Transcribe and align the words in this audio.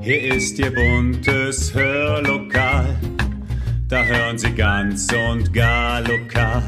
Hier 0.00 0.34
ist 0.34 0.58
Ihr 0.58 0.74
buntes 0.74 1.72
Hörlokal. 1.72 2.96
Da 3.88 4.04
hören 4.04 4.36
Sie 4.36 4.50
ganz 4.50 5.06
und 5.12 5.52
gar 5.52 6.00
lokal. 6.00 6.62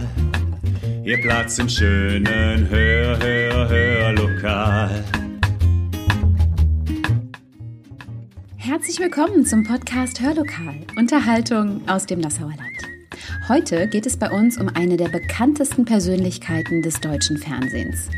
Ihr 1.04 1.20
Platz 1.20 1.58
im 1.58 1.68
schönen 1.68 2.68
Hör, 2.68 3.18
Hör, 3.18 3.68
Hörlokal. 3.68 5.04
Herzlich 8.56 9.00
willkommen 9.00 9.44
zum 9.44 9.64
Podcast 9.64 10.20
Hörlokal, 10.20 10.76
Unterhaltung 10.96 11.88
aus 11.88 12.06
dem 12.06 12.20
Nassauer 12.20 12.50
Land. 12.50 12.68
Heute 13.48 13.88
geht 13.88 14.06
es 14.06 14.16
bei 14.16 14.30
uns 14.30 14.58
um 14.58 14.68
eine 14.68 14.96
der 14.96 15.08
bekanntesten 15.08 15.84
Persönlichkeiten 15.84 16.82
des 16.82 17.00
deutschen 17.00 17.36
Fernsehens. 17.36 18.10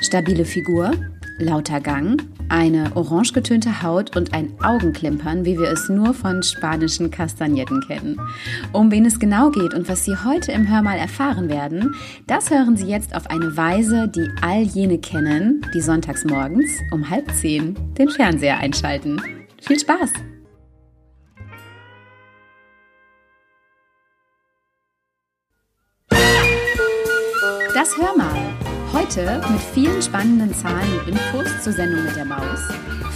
Stabile 0.00 0.44
Figur, 0.44 0.92
lauter 1.38 1.80
Gang, 1.80 2.22
eine 2.48 2.96
orange 2.96 3.32
getönte 3.32 3.82
Haut 3.82 4.16
und 4.16 4.34
ein 4.34 4.52
Augenklimpern, 4.62 5.44
wie 5.44 5.58
wir 5.58 5.70
es 5.70 5.88
nur 5.88 6.14
von 6.14 6.42
spanischen 6.42 7.10
Kastagnetten 7.10 7.80
kennen. 7.86 8.20
Um 8.72 8.90
wen 8.90 9.06
es 9.06 9.18
genau 9.18 9.50
geht 9.50 9.74
und 9.74 9.88
was 9.88 10.04
Sie 10.04 10.16
heute 10.16 10.52
im 10.52 10.68
Hörmal 10.68 10.98
erfahren 10.98 11.48
werden, 11.48 11.94
das 12.26 12.50
hören 12.50 12.76
Sie 12.76 12.86
jetzt 12.86 13.14
auf 13.14 13.28
eine 13.30 13.56
Weise, 13.56 14.08
die 14.08 14.28
all 14.42 14.62
jene 14.62 14.98
kennen, 14.98 15.64
die 15.74 15.80
sonntags 15.80 16.24
morgens 16.24 16.70
um 16.92 17.08
halb 17.08 17.30
zehn 17.32 17.76
den 17.94 18.08
Fernseher 18.08 18.58
einschalten. 18.58 19.20
Viel 19.60 19.78
Spaß! 19.78 20.12
Das 27.74 27.96
Hörmal. 27.96 28.47
Heute 28.92 29.42
mit 29.50 29.60
vielen 29.60 30.00
spannenden 30.00 30.54
Zahlen 30.54 30.98
und 30.98 31.08
Infos 31.08 31.62
zur 31.62 31.74
Sendung 31.74 32.04
mit 32.04 32.16
der 32.16 32.24
Maus, 32.24 32.60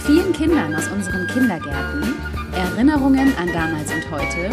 vielen 0.05 0.31
Kindern 0.31 0.75
aus 0.75 0.87
unseren 0.87 1.25
Kindergärten, 1.27 2.13
Erinnerungen 2.55 3.33
an 3.37 3.51
damals 3.51 3.91
und 3.91 4.11
heute, 4.11 4.51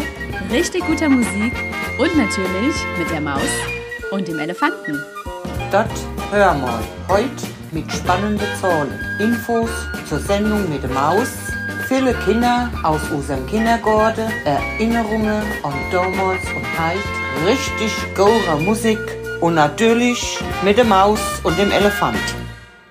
richtig 0.51 0.85
guter 0.87 1.09
Musik 1.09 1.53
und 1.99 2.17
natürlich 2.17 2.75
mit 2.97 3.11
der 3.11 3.21
Maus 3.21 3.49
und 4.09 4.27
dem 4.27 4.39
Elefanten. 4.39 4.99
Das 5.71 5.87
Hörmal. 6.31 6.79
Heute 7.07 7.47
mit 7.71 7.91
spannenden 7.91 8.47
Zahlen. 8.59 8.89
Infos 9.19 9.69
zur 10.09 10.19
Sendung 10.19 10.67
mit 10.69 10.81
der 10.81 10.89
Maus. 10.89 11.29
Viele 11.87 12.13
Kinder 12.25 12.71
aus 12.83 13.01
unserem 13.11 13.45
Kindergarten. 13.45 14.31
Erinnerungen 14.45 15.43
an 15.63 15.73
damals 15.91 16.41
und 16.55 16.65
heute. 16.79 17.47
Richtig 17.47 17.91
gore 18.15 18.59
Musik. 18.61 19.20
Und 19.41 19.55
natürlich 19.55 20.37
mit 20.63 20.77
der 20.77 20.85
Maus 20.85 21.19
und 21.43 21.57
dem 21.57 21.71
Elefant. 21.71 22.19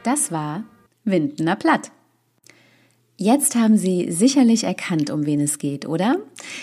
Das 0.03 0.33
war 0.33 0.65
Windener 1.05 1.55
Platt. 1.55 1.92
Jetzt 3.17 3.55
haben 3.55 3.77
Sie 3.77 4.11
sicherlich 4.11 4.65
erkannt, 4.65 5.11
um 5.11 5.27
wen 5.27 5.41
es 5.41 5.59
geht, 5.59 5.87
oder? 5.87 6.17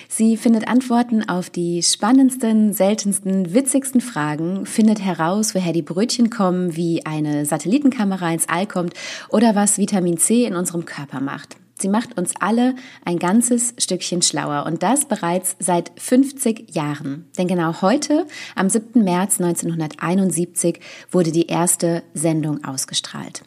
Sie 0.10 0.36
findet 0.36 0.68
Antworten 0.68 1.30
auf 1.30 1.50
die 1.50 1.84
spannendsten, 1.84 2.74
seltensten, 2.74 3.54
witzigsten 3.54 4.02
Fragen, 4.02 4.66
findet 4.66 5.00
heraus, 5.00 5.56
woher 5.56 5.72
die 5.72 5.84
Brötchen 5.84 6.30
kommen, 6.30 6.76
wie 6.76 7.06
eine 7.06 7.46
Satellitenkamera 7.46 8.34
ins 8.34 8.50
All 8.50 8.68
kommt 8.68 8.94
oder 9.30 9.56
was 9.56 9.78
Vitamin 9.78 10.18
C 10.18 10.44
in 10.44 10.56
unserem 10.56 10.84
Körper 10.84 11.22
macht. 11.22 11.56
Sie 11.80 11.89
macht 11.89 12.17
uns 12.17 12.33
alle 12.39 12.75
ein 13.06 13.20
ganzes 13.20 13.73
Stückchen 13.78 14.22
schlauer 14.22 14.66
und 14.66 14.83
das 14.83 15.06
bereits 15.06 15.56
seit 15.59 15.92
50 15.97 16.75
Jahren. 16.75 17.25
Denn 17.38 17.47
genau 17.47 17.81
heute, 17.81 18.25
am 18.56 18.70
7. 18.70 19.03
März 19.03 19.39
1971, 19.39 20.80
wurde 21.11 21.31
die 21.31 21.48
erste 21.48 22.03
Sendung 22.14 22.64
ausgestrahlt. 22.64 23.44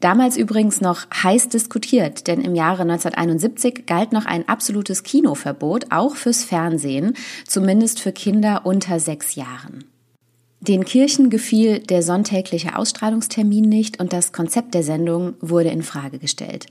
Damals 0.00 0.38
übrigens 0.38 0.80
noch 0.80 1.06
heiß 1.12 1.50
diskutiert, 1.50 2.26
denn 2.26 2.40
im 2.40 2.54
Jahre 2.54 2.82
1971 2.82 3.84
galt 3.86 4.12
noch 4.12 4.24
ein 4.24 4.48
absolutes 4.48 5.02
Kinoverbot, 5.02 5.86
auch 5.90 6.16
fürs 6.16 6.44
Fernsehen, 6.44 7.14
zumindest 7.46 8.00
für 8.00 8.12
Kinder 8.12 8.62
unter 8.64 8.98
sechs 8.98 9.34
Jahren. 9.34 9.84
Den 10.62 10.84
Kirchen 10.84 11.30
gefiel 11.30 11.80
der 11.80 12.02
sonntägliche 12.02 12.76
Ausstrahlungstermin 12.76 13.64
nicht 13.64 13.98
und 13.98 14.12
das 14.12 14.32
Konzept 14.32 14.74
der 14.74 14.82
Sendung 14.82 15.34
wurde 15.40 15.70
in 15.70 15.82
Frage 15.82 16.18
gestellt. 16.18 16.66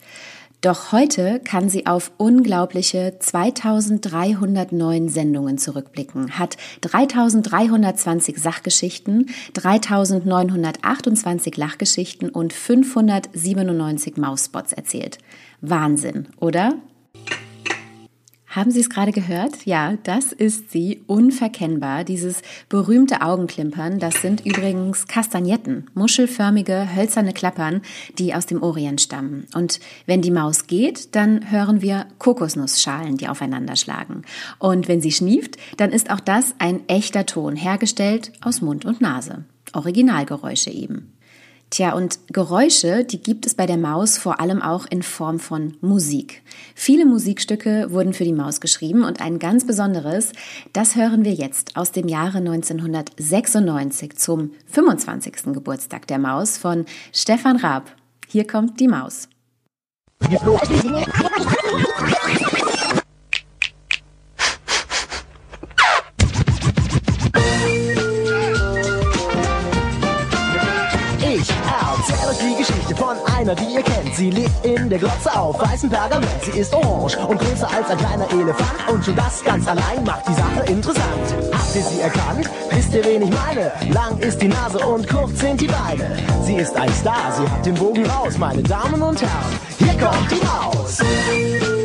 Doch 0.62 0.92
heute 0.92 1.40
kann 1.40 1.70
sie 1.70 1.86
auf 1.86 2.12
unglaubliche 2.18 3.16
2309 3.18 5.08
Sendungen 5.08 5.58
zurückblicken, 5.58 6.38
hat 6.38 6.58
3320 6.82 8.38
Sachgeschichten, 8.38 9.30
3928 9.54 11.56
Lachgeschichten 11.56 12.30
und 12.30 12.52
597 12.52 14.18
Mausspots 14.18 14.74
erzählt. 14.74 15.20
Wahnsinn, 15.62 16.28
oder? 16.42 16.74
Haben 18.50 18.72
Sie 18.72 18.80
es 18.80 18.90
gerade 18.90 19.12
gehört? 19.12 19.68
Ja, 19.68 19.96
das 20.02 20.32
ist 20.32 20.72
sie, 20.72 21.04
unverkennbar. 21.06 22.04
Dieses 22.04 22.42
berühmte 22.68 23.22
Augenklimpern, 23.22 24.00
das 24.00 24.24
sind 24.24 24.44
übrigens 24.44 25.06
Kastagnetten, 25.06 25.86
muschelförmige, 25.94 26.96
hölzerne 26.96 27.34
Klappern, 27.34 27.82
die 28.18 28.34
aus 28.34 28.48
dem 28.48 28.64
Orient 28.64 29.02
stammen. 29.02 29.46
Und 29.54 29.80
wenn 30.08 30.24
die 30.24 30.32
Maus 30.32 30.66
geht, 30.66 31.16
dann 31.16 31.52
hören 31.52 31.84
wir 31.84 32.08
Kokosnussschalen, 32.18 33.18
die 33.18 33.28
aufeinander 33.28 33.76
schlagen. 33.76 34.24
Und 34.58 34.88
wenn 34.88 35.00
sie 35.00 35.12
schnieft, 35.12 35.58
dann 35.78 35.92
ist 35.92 36.10
auch 36.10 36.20
das 36.20 36.56
ein 36.58 36.82
echter 36.88 37.28
Ton, 37.28 37.56
hergestellt 37.56 38.32
aus 38.42 38.62
Mund 38.62 38.84
und 38.84 39.00
Nase. 39.00 39.44
Originalgeräusche 39.74 40.72
eben. 40.72 41.14
Tja, 41.70 41.94
und 41.94 42.20
Geräusche, 42.30 43.04
die 43.04 43.22
gibt 43.22 43.46
es 43.46 43.54
bei 43.54 43.68
der 43.68 43.78
Maus 43.78 44.18
vor 44.18 44.40
allem 44.40 44.60
auch 44.64 44.88
in 44.90 45.04
Form 45.04 45.40
von 45.40 45.78
Musik. 45.82 46.42
Viele 46.74 47.06
Musikstücke 47.06 47.92
wurden 47.92 48.14
für 48.14 48.24
die 48.24 48.34
Maus 48.34 48.60
geschrieben 48.60 49.04
und 49.04 49.22
ein 49.22 49.38
ganz 49.38 49.68
besonderes, 49.68 50.32
das 50.74 50.96
hören 50.96 51.26
wir 51.26 51.34
jetzt 51.34 51.78
aus 51.78 51.92
dem 51.92 52.08
Jahre 52.08 52.40
1996 52.40 54.18
zum 54.18 54.52
25. 54.66 55.54
Geburtstag 55.54 56.08
der 56.08 56.18
Maus 56.18 56.58
von 56.58 56.86
Stefan 57.14 57.58
Raab. 57.58 57.92
Hier 58.28 58.48
kommt 58.48 58.80
die 58.80 58.88
Maus. 58.88 59.30
Ich 60.28 60.40
einer, 73.40 73.56
die 73.56 73.74
ihr 73.74 73.82
kennt. 73.82 74.16
Sie 74.16 74.30
lebt 74.30 74.66
in 74.66 74.90
der 74.90 75.00
Glotze 75.00 75.34
auf 75.34 75.60
weißem 75.60 75.90
Pergament. 75.90 76.44
Sie 76.44 76.60
ist 76.60 76.74
orange 76.74 77.18
und 77.26 77.40
größer 77.40 77.70
als 77.74 77.90
ein 77.90 77.98
kleiner 77.98 78.30
Elefant. 78.32 78.90
Und 78.90 79.06
schon 79.06 79.16
das 79.16 79.44
ganz 79.44 79.68
allein 79.68 80.04
macht 80.04 80.28
die 80.28 80.34
Sache 80.34 80.64
interessant. 80.68 81.36
Habt 81.52 81.76
ihr 81.76 81.82
sie 81.82 82.02
erkannt? 82.02 82.50
Wisst 82.72 82.94
ihr, 82.94 83.06
wen 83.06 83.22
ich 83.22 83.32
meine? 83.32 83.72
Lang 83.94 84.18
ist 84.20 84.42
die 84.42 84.50
Nase 84.50 84.80
und 84.80 85.08
kurz 85.08 85.40
sind 85.40 85.62
die 85.62 85.68
Beine. 85.68 86.18
Sie 86.44 86.56
ist 86.56 86.76
ein 86.76 86.92
Star, 86.94 87.32
sie 87.38 87.50
hat 87.50 87.66
den 87.66 87.76
Bogen 87.76 88.06
raus, 88.06 88.38
meine 88.38 88.62
Damen 88.62 89.02
und 89.02 89.22
Herren. 89.22 89.60
Hier 89.78 89.98
kommt 89.98 90.32
die 90.32 90.46
Maus. 90.46 91.79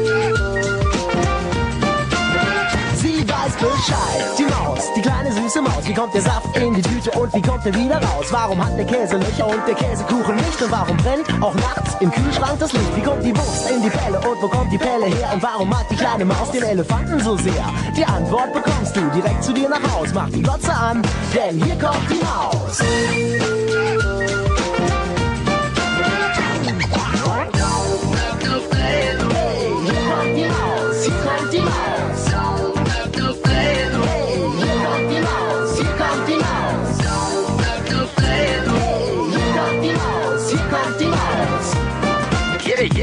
Weiß 3.54 3.72
Bescheid. 3.72 4.38
Die 4.38 4.44
Maus, 4.44 4.92
die 4.97 5.00
kleine 5.00 5.32
süße 5.32 5.62
Maus. 5.62 5.87
Wie 5.87 5.94
kommt 5.94 6.15
der 6.15 6.22
Saft 6.22 6.56
in 6.56 6.75
die 6.75 6.82
Tüte 6.82 7.10
und 7.12 7.32
wie 7.34 7.42
kommt 7.42 7.65
er 7.66 7.75
wieder 7.75 7.97
raus? 7.97 8.26
Warum 8.31 8.65
hat 8.65 8.76
der 8.76 8.84
Käse 8.84 9.16
Löcher 9.16 9.47
und 9.47 9.66
der 9.66 9.75
Käsekuchen 9.75 10.37
nicht? 10.37 10.62
Und 10.62 10.70
warum 10.70 10.97
brennt 10.98 11.42
auch 11.42 11.54
nachts 11.54 11.97
im 12.00 12.10
Kühlschrank 12.10 12.59
das 12.59 12.72
Licht? 12.72 12.97
Wie 12.97 13.03
kommt 13.03 13.25
die 13.25 13.37
Wurst 13.37 13.70
in 13.70 13.82
die 13.82 13.91
Pelle 13.91 14.19
und 14.19 14.43
wo 14.43 14.48
kommt 14.48 14.72
die 14.72 14.78
Pelle 14.78 15.06
her? 15.06 15.31
Und 15.34 15.43
warum 15.43 15.69
mag 15.69 15.88
die 15.88 15.97
kleine 15.97 16.25
Maus 16.25 16.50
den 16.50 16.62
Elefanten 16.62 17.20
so 17.20 17.37
sehr? 17.37 17.72
Die 17.97 18.04
Antwort 18.04 18.53
bekommst 18.53 18.97
du 18.97 19.00
direkt 19.10 19.44
zu 19.44 19.53
dir 19.53 19.69
nach 19.69 19.82
Haus. 19.93 20.09
Mach 20.12 20.28
die 20.31 20.43
Glotze 20.43 20.72
an, 20.72 21.03
denn 21.34 21.62
hier 21.62 21.78
kommt 21.78 22.10
die 22.10 22.22
Maus. 22.25 23.53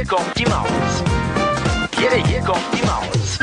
Hier, 0.01 0.09
kommt 0.09 0.35
die 0.35 0.45
Maus. 0.45 1.03
Hier, 1.95 2.25
hier 2.25 2.41
kommt 2.41 2.65
die 2.73 2.83
Maus. 2.87 3.37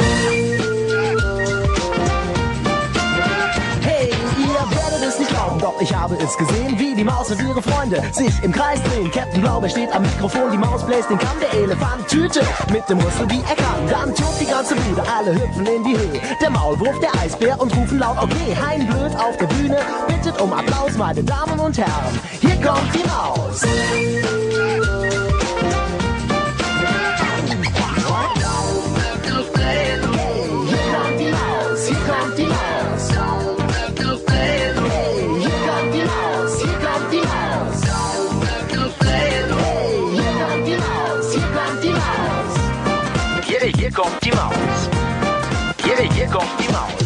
Hey, 3.80 4.10
ihr 4.36 4.76
werdet 4.76 5.08
es 5.08 5.20
nicht 5.20 5.30
glauben, 5.30 5.60
doch 5.60 5.80
ich 5.80 5.94
habe 5.94 6.16
es 6.16 6.36
gesehen, 6.36 6.76
wie 6.76 6.96
die 6.96 7.04
Maus 7.04 7.30
und 7.30 7.40
ihre 7.40 7.62
Freunde 7.62 8.02
sich 8.10 8.42
im 8.42 8.50
Kreis 8.50 8.82
drehen. 8.82 9.08
Captain 9.12 9.40
Blaubeer 9.40 9.68
steht 9.68 9.92
am 9.94 10.02
Mikrofon, 10.02 10.50
die 10.50 10.58
Maus 10.58 10.84
bläst 10.84 11.08
den 11.08 11.18
Kamm, 11.18 11.38
der 11.40 11.54
Elefant 11.60 12.08
Tüte 12.08 12.40
mit 12.72 12.88
dem 12.88 12.98
Rüssel, 12.98 13.30
wie 13.30 13.40
er 13.48 13.54
kann. 13.54 13.86
Dann 13.88 14.12
tobt 14.16 14.40
die 14.40 14.46
ganze 14.46 14.74
Bude, 14.74 15.04
alle 15.16 15.34
hüpfen 15.36 15.64
in 15.64 15.84
die 15.84 15.96
Höhe. 15.96 16.20
Der 16.40 16.50
Maulwurf, 16.50 16.98
der 16.98 17.14
Eisbär 17.20 17.60
und 17.60 17.72
rufen 17.76 18.00
laut, 18.00 18.16
okay, 18.20 18.56
Hein 18.60 18.84
blöd 18.88 19.14
auf 19.14 19.36
der 19.36 19.46
Bühne, 19.46 19.78
bittet 20.08 20.40
um 20.40 20.52
Applaus, 20.52 20.96
meine 20.96 21.22
Damen 21.22 21.60
und 21.60 21.78
Herren. 21.78 22.18
Hier 22.40 22.56
kommt 22.60 22.92
die 22.92 23.06
Maus. 23.06 24.47
Mouse. 41.86 43.46
Quiere 43.46 43.70
Yeko 43.72 44.04
Mouse. 44.34 44.88
Quiere 45.76 46.08
Yeko 46.08 46.42
Mouse. 46.72 46.97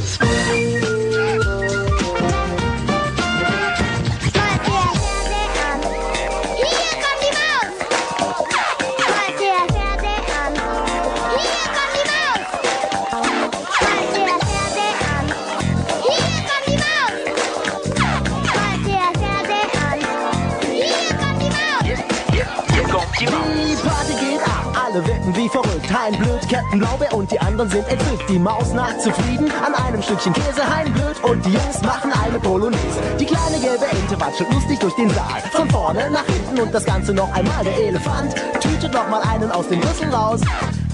Captain 26.52 26.80
Blaubeer 26.80 27.14
und 27.14 27.30
die 27.32 27.40
anderen 27.40 27.70
sind 27.70 27.88
entzückt. 27.88 28.28
Die 28.28 28.38
Maus 28.38 28.74
naht 28.74 29.00
zufrieden 29.00 29.50
an 29.64 29.74
einem 29.86 30.02
Stückchen 30.02 30.34
Käse. 30.34 30.62
Hein 30.68 30.92
blöd 30.92 31.24
und 31.24 31.46
die 31.46 31.52
Jungs 31.52 31.80
machen 31.80 32.12
eine 32.12 32.38
Polonaise. 32.38 33.00
Die 33.18 33.24
kleine 33.24 33.58
gelbe 33.58 33.86
Ente 33.86 34.20
watschelt 34.20 34.52
lustig 34.52 34.78
durch 34.78 34.94
den 34.96 35.08
Saal. 35.08 35.40
Von 35.52 35.70
vorne 35.70 36.10
nach 36.10 36.26
hinten 36.26 36.60
und 36.60 36.74
das 36.74 36.84
Ganze 36.84 37.14
noch 37.14 37.32
einmal. 37.32 37.64
Der 37.64 37.78
Elefant 37.78 38.34
tütet 38.60 38.92
noch 38.92 39.08
mal 39.08 39.22
einen 39.22 39.50
aus 39.50 39.66
dem 39.68 39.80
Rüssel 39.80 40.14
raus. 40.14 40.42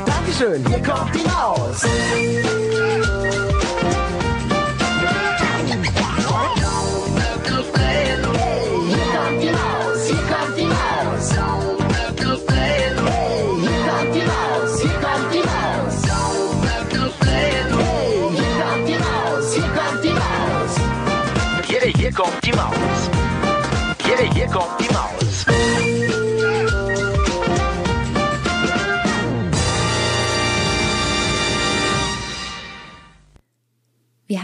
Dankeschön, 0.07 0.65
hier 0.69 0.81
kommt 0.81 1.13
die 1.13 1.27
Maus. 1.27 2.68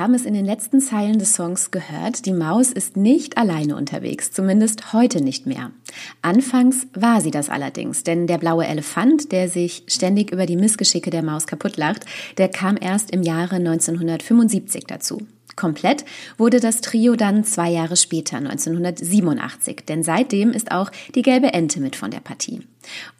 Haben 0.04 0.12
es 0.12 0.26
in 0.26 0.34
den 0.34 0.44
letzten 0.44 0.82
Zeilen 0.82 1.18
des 1.18 1.32
Songs 1.32 1.70
gehört, 1.70 2.26
die 2.26 2.34
Maus 2.34 2.70
ist 2.70 2.94
nicht 2.94 3.38
alleine 3.38 3.74
unterwegs, 3.74 4.32
zumindest 4.32 4.92
heute 4.92 5.24
nicht 5.24 5.46
mehr. 5.46 5.70
Anfangs 6.20 6.86
war 6.92 7.22
sie 7.22 7.30
das 7.30 7.48
allerdings, 7.48 8.02
denn 8.02 8.26
der 8.26 8.36
blaue 8.36 8.66
Elefant, 8.66 9.32
der 9.32 9.48
sich 9.48 9.82
ständig 9.86 10.30
über 10.30 10.44
die 10.44 10.58
Missgeschicke 10.58 11.08
der 11.08 11.22
Maus 11.22 11.46
kaputtlacht, 11.46 12.04
der 12.36 12.48
kam 12.48 12.76
erst 12.78 13.12
im 13.12 13.22
Jahre 13.22 13.54
1975 13.54 14.84
dazu. 14.86 15.22
Komplett 15.56 16.04
wurde 16.36 16.60
das 16.60 16.82
Trio 16.82 17.16
dann 17.16 17.42
zwei 17.42 17.70
Jahre 17.70 17.96
später, 17.96 18.36
1987, 18.36 19.86
denn 19.88 20.02
seitdem 20.02 20.50
ist 20.50 20.70
auch 20.70 20.90
die 21.14 21.22
gelbe 21.22 21.54
Ente 21.54 21.80
mit 21.80 21.96
von 21.96 22.10
der 22.10 22.20
Partie. 22.20 22.60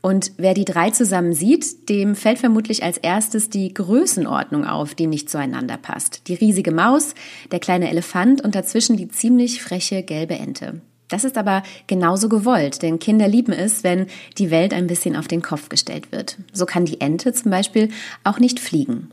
Und 0.00 0.32
wer 0.36 0.54
die 0.54 0.64
drei 0.64 0.90
zusammen 0.90 1.32
sieht, 1.32 1.88
dem 1.88 2.14
fällt 2.14 2.38
vermutlich 2.38 2.82
als 2.82 2.98
erstes 2.98 3.50
die 3.50 3.72
Größenordnung 3.72 4.64
auf, 4.64 4.94
die 4.94 5.06
nicht 5.06 5.30
zueinander 5.30 5.76
passt. 5.76 6.28
Die 6.28 6.34
riesige 6.34 6.72
Maus, 6.72 7.14
der 7.50 7.60
kleine 7.60 7.90
Elefant 7.90 8.42
und 8.42 8.54
dazwischen 8.54 8.96
die 8.96 9.08
ziemlich 9.08 9.62
freche 9.62 10.02
gelbe 10.02 10.34
Ente. 10.34 10.80
Das 11.08 11.24
ist 11.24 11.36
aber 11.36 11.62
genauso 11.86 12.28
gewollt, 12.28 12.82
denn 12.82 12.98
Kinder 12.98 13.28
lieben 13.28 13.52
es, 13.52 13.84
wenn 13.84 14.06
die 14.38 14.50
Welt 14.50 14.72
ein 14.72 14.86
bisschen 14.86 15.16
auf 15.16 15.28
den 15.28 15.42
Kopf 15.42 15.68
gestellt 15.68 16.12
wird. 16.12 16.38
So 16.52 16.66
kann 16.66 16.86
die 16.86 17.00
Ente 17.00 17.32
zum 17.32 17.50
Beispiel 17.50 17.90
auch 18.24 18.38
nicht 18.38 18.58
fliegen. 18.58 19.10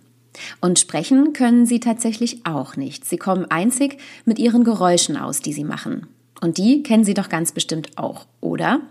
Und 0.62 0.80
sprechen 0.80 1.34
können 1.34 1.66
sie 1.66 1.82
tatsächlich 1.82 2.46
auch 2.46 2.78
nicht. 2.78 3.04
Sie 3.06 3.18
kommen 3.18 3.46
einzig 3.52 3.98
mit 4.26 4.40
ihren 4.40 4.64
Geräuschen 4.64 5.18
aus, 5.18 5.42
die 5.42 5.54
sie 5.54 5.66
machen. 5.66 6.08
Und 6.42 6.58
die 6.58 6.82
kennen 6.82 7.04
Sie 7.04 7.14
doch 7.14 7.30
ganz 7.30 7.52
bestimmt 7.52 7.98
auch, 7.98 8.26
oder? 8.40 8.82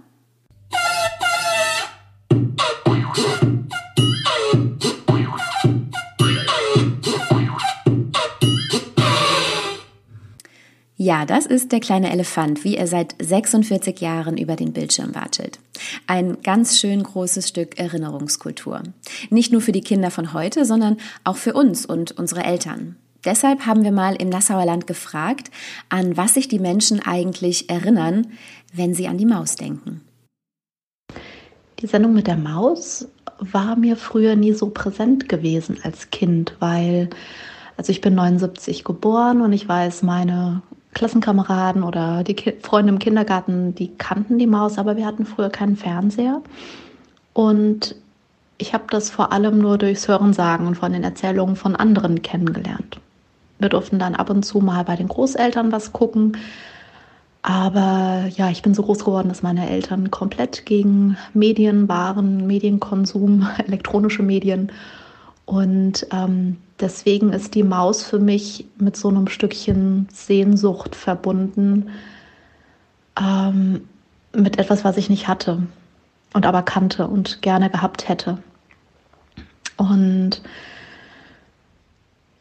Ja, 11.02 11.24
das 11.24 11.46
ist 11.46 11.72
der 11.72 11.80
kleine 11.80 12.12
Elefant, 12.12 12.62
wie 12.62 12.76
er 12.76 12.86
seit 12.86 13.14
46 13.18 14.02
Jahren 14.02 14.36
über 14.36 14.54
den 14.54 14.74
Bildschirm 14.74 15.14
watschelt. 15.14 15.58
Ein 16.06 16.42
ganz 16.42 16.78
schön 16.78 17.02
großes 17.02 17.48
Stück 17.48 17.78
Erinnerungskultur. 17.78 18.82
Nicht 19.30 19.50
nur 19.50 19.62
für 19.62 19.72
die 19.72 19.80
Kinder 19.80 20.10
von 20.10 20.34
heute, 20.34 20.66
sondern 20.66 20.98
auch 21.24 21.38
für 21.38 21.54
uns 21.54 21.86
und 21.86 22.12
unsere 22.12 22.44
Eltern. 22.44 22.96
Deshalb 23.24 23.64
haben 23.64 23.82
wir 23.82 23.92
mal 23.92 24.14
im 24.14 24.28
Nassauer 24.28 24.66
Land 24.66 24.86
gefragt, 24.86 25.50
an 25.88 26.18
was 26.18 26.34
sich 26.34 26.48
die 26.48 26.58
Menschen 26.58 27.00
eigentlich 27.00 27.70
erinnern, 27.70 28.26
wenn 28.74 28.92
sie 28.92 29.08
an 29.08 29.16
die 29.16 29.24
Maus 29.24 29.56
denken. 29.56 30.02
Die 31.80 31.86
Sendung 31.86 32.12
mit 32.12 32.26
der 32.26 32.36
Maus 32.36 33.08
war 33.38 33.76
mir 33.76 33.96
früher 33.96 34.36
nie 34.36 34.52
so 34.52 34.68
präsent 34.68 35.28
gewesen 35.28 35.78
als 35.82 36.10
Kind, 36.10 36.54
weil, 36.60 37.08
also 37.76 37.90
ich 37.90 38.02
bin 38.02 38.14
79 38.14 38.84
geboren 38.84 39.40
und 39.40 39.52
ich 39.52 39.66
weiß, 39.66 40.02
meine 40.02 40.60
Klassenkameraden 40.92 41.82
oder 41.82 42.22
die 42.24 42.34
Ki 42.34 42.52
Freunde 42.60 42.92
im 42.92 42.98
Kindergarten, 42.98 43.74
die 43.74 43.94
kannten 43.96 44.38
die 44.38 44.46
Maus, 44.46 44.76
aber 44.76 44.96
wir 44.96 45.06
hatten 45.06 45.24
früher 45.24 45.48
keinen 45.48 45.76
Fernseher. 45.76 46.42
Und 47.32 47.94
ich 48.58 48.74
habe 48.74 48.84
das 48.90 49.08
vor 49.08 49.32
allem 49.32 49.58
nur 49.58 49.78
durchs 49.78 50.06
Hörensagen 50.06 50.66
und 50.66 50.74
von 50.74 50.92
den 50.92 51.04
Erzählungen 51.04 51.56
von 51.56 51.76
anderen 51.76 52.20
kennengelernt. 52.20 53.00
Wir 53.58 53.68
durften 53.68 53.98
dann 53.98 54.14
ab 54.14 54.28
und 54.30 54.42
zu 54.42 54.60
mal 54.60 54.84
bei 54.84 54.96
den 54.96 55.08
Großeltern 55.08 55.72
was 55.72 55.92
gucken. 55.92 56.36
Aber 57.42 58.26
ja, 58.36 58.50
ich 58.50 58.62
bin 58.62 58.74
so 58.74 58.82
groß 58.82 59.04
geworden, 59.04 59.28
dass 59.28 59.42
meine 59.42 59.70
Eltern 59.70 60.10
komplett 60.10 60.66
gegen 60.66 61.16
Medien 61.32 61.88
waren, 61.88 62.46
Medienkonsum, 62.46 63.48
elektronische 63.66 64.22
Medien. 64.22 64.70
Und 65.46 66.06
ähm, 66.12 66.58
deswegen 66.78 67.32
ist 67.32 67.54
die 67.54 67.62
Maus 67.62 68.04
für 68.04 68.18
mich 68.18 68.66
mit 68.78 68.96
so 68.96 69.08
einem 69.08 69.26
Stückchen 69.28 70.06
Sehnsucht 70.12 70.94
verbunden, 70.94 71.90
ähm, 73.18 73.88
mit 74.32 74.58
etwas, 74.58 74.84
was 74.84 74.96
ich 74.96 75.10
nicht 75.10 75.26
hatte 75.26 75.62
und 76.34 76.46
aber 76.46 76.62
kannte 76.62 77.08
und 77.08 77.42
gerne 77.42 77.70
gehabt 77.70 78.08
hätte. 78.08 78.38
Und 79.76 80.42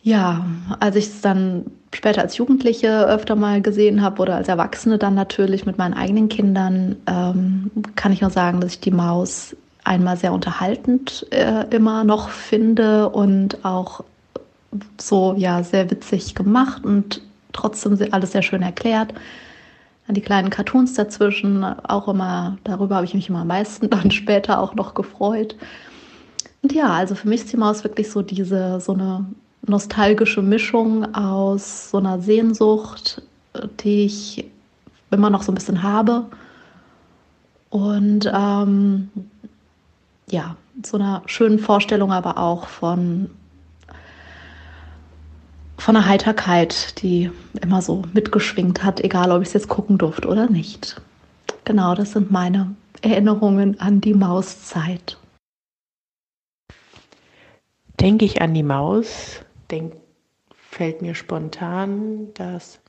ja, 0.03 0.45
als 0.79 0.95
ich 0.97 1.05
es 1.05 1.21
dann 1.21 1.65
später 1.93 2.21
als 2.21 2.37
Jugendliche 2.37 3.07
öfter 3.07 3.35
mal 3.35 3.61
gesehen 3.61 4.01
habe 4.01 4.21
oder 4.21 4.35
als 4.35 4.47
Erwachsene 4.47 4.97
dann 4.97 5.15
natürlich 5.15 5.65
mit 5.65 5.77
meinen 5.77 5.93
eigenen 5.93 6.29
Kindern, 6.29 6.95
ähm, 7.07 7.71
kann 7.95 8.11
ich 8.11 8.21
nur 8.21 8.29
sagen, 8.29 8.61
dass 8.61 8.73
ich 8.73 8.79
die 8.79 8.91
Maus 8.91 9.55
einmal 9.83 10.17
sehr 10.17 10.33
unterhaltend 10.33 11.25
äh, 11.31 11.65
immer 11.71 12.03
noch 12.03 12.29
finde 12.29 13.09
und 13.09 13.65
auch 13.65 14.03
so 14.99 15.33
ja 15.35 15.63
sehr 15.63 15.89
witzig 15.89 16.35
gemacht 16.35 16.85
und 16.85 17.21
trotzdem 17.53 17.97
alles 18.11 18.33
sehr 18.33 18.43
schön 18.43 18.61
erklärt. 18.61 19.13
Dann 20.05 20.13
die 20.13 20.21
kleinen 20.21 20.49
Cartoons 20.49 20.93
dazwischen, 20.93 21.63
auch 21.63 22.07
immer, 22.07 22.57
darüber 22.63 22.95
habe 22.95 23.05
ich 23.05 23.13
mich 23.13 23.29
immer 23.29 23.41
am 23.41 23.47
meisten 23.47 23.89
dann 23.91 24.11
später 24.11 24.59
auch 24.59 24.75
noch 24.75 24.93
gefreut. 24.93 25.55
Und 26.61 26.73
ja, 26.73 26.87
also 26.89 27.15
für 27.15 27.27
mich 27.27 27.41
ist 27.41 27.53
die 27.53 27.57
Maus 27.57 27.83
wirklich 27.83 28.11
so 28.11 28.21
diese, 28.21 28.79
so 28.79 28.93
eine 28.93 29.25
nostalgische 29.65 30.41
Mischung 30.41 31.13
aus 31.13 31.91
so 31.91 31.97
einer 31.97 32.19
Sehnsucht, 32.19 33.21
die 33.81 34.05
ich 34.05 34.45
immer 35.11 35.29
noch 35.29 35.43
so 35.43 35.51
ein 35.51 35.55
bisschen 35.55 35.83
habe. 35.83 36.25
Und 37.69 38.31
ähm, 38.33 39.09
ja, 40.29 40.55
so 40.85 40.97
einer 40.97 41.21
schönen 41.25 41.59
Vorstellung 41.59 42.11
aber 42.11 42.37
auch 42.37 42.67
von, 42.67 43.29
von 45.77 45.95
einer 45.95 46.07
Heiterkeit, 46.07 47.01
die 47.01 47.31
immer 47.61 47.81
so 47.81 48.03
mitgeschwingt 48.13 48.83
hat, 48.83 49.01
egal 49.01 49.31
ob 49.31 49.41
ich 49.41 49.49
es 49.49 49.53
jetzt 49.53 49.69
gucken 49.69 49.97
durfte 49.97 50.27
oder 50.27 50.49
nicht. 50.49 51.01
Genau, 51.65 51.93
das 51.93 52.13
sind 52.13 52.31
meine 52.31 52.75
Erinnerungen 53.01 53.79
an 53.79 54.01
die 54.01 54.13
Mauszeit. 54.13 55.17
Denke 57.99 58.25
ich 58.25 58.41
an 58.41 58.53
die 58.53 58.63
Maus, 58.63 59.41
denk, 59.71 59.93
fällt 60.53 61.01
mir 61.01 61.15
spontan 61.15 62.29
das 62.33 62.79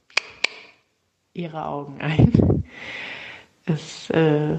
ihre 1.33 1.67
Augen 1.67 2.01
ein. 2.01 2.65
Es, 3.67 4.11
äh, 4.11 4.57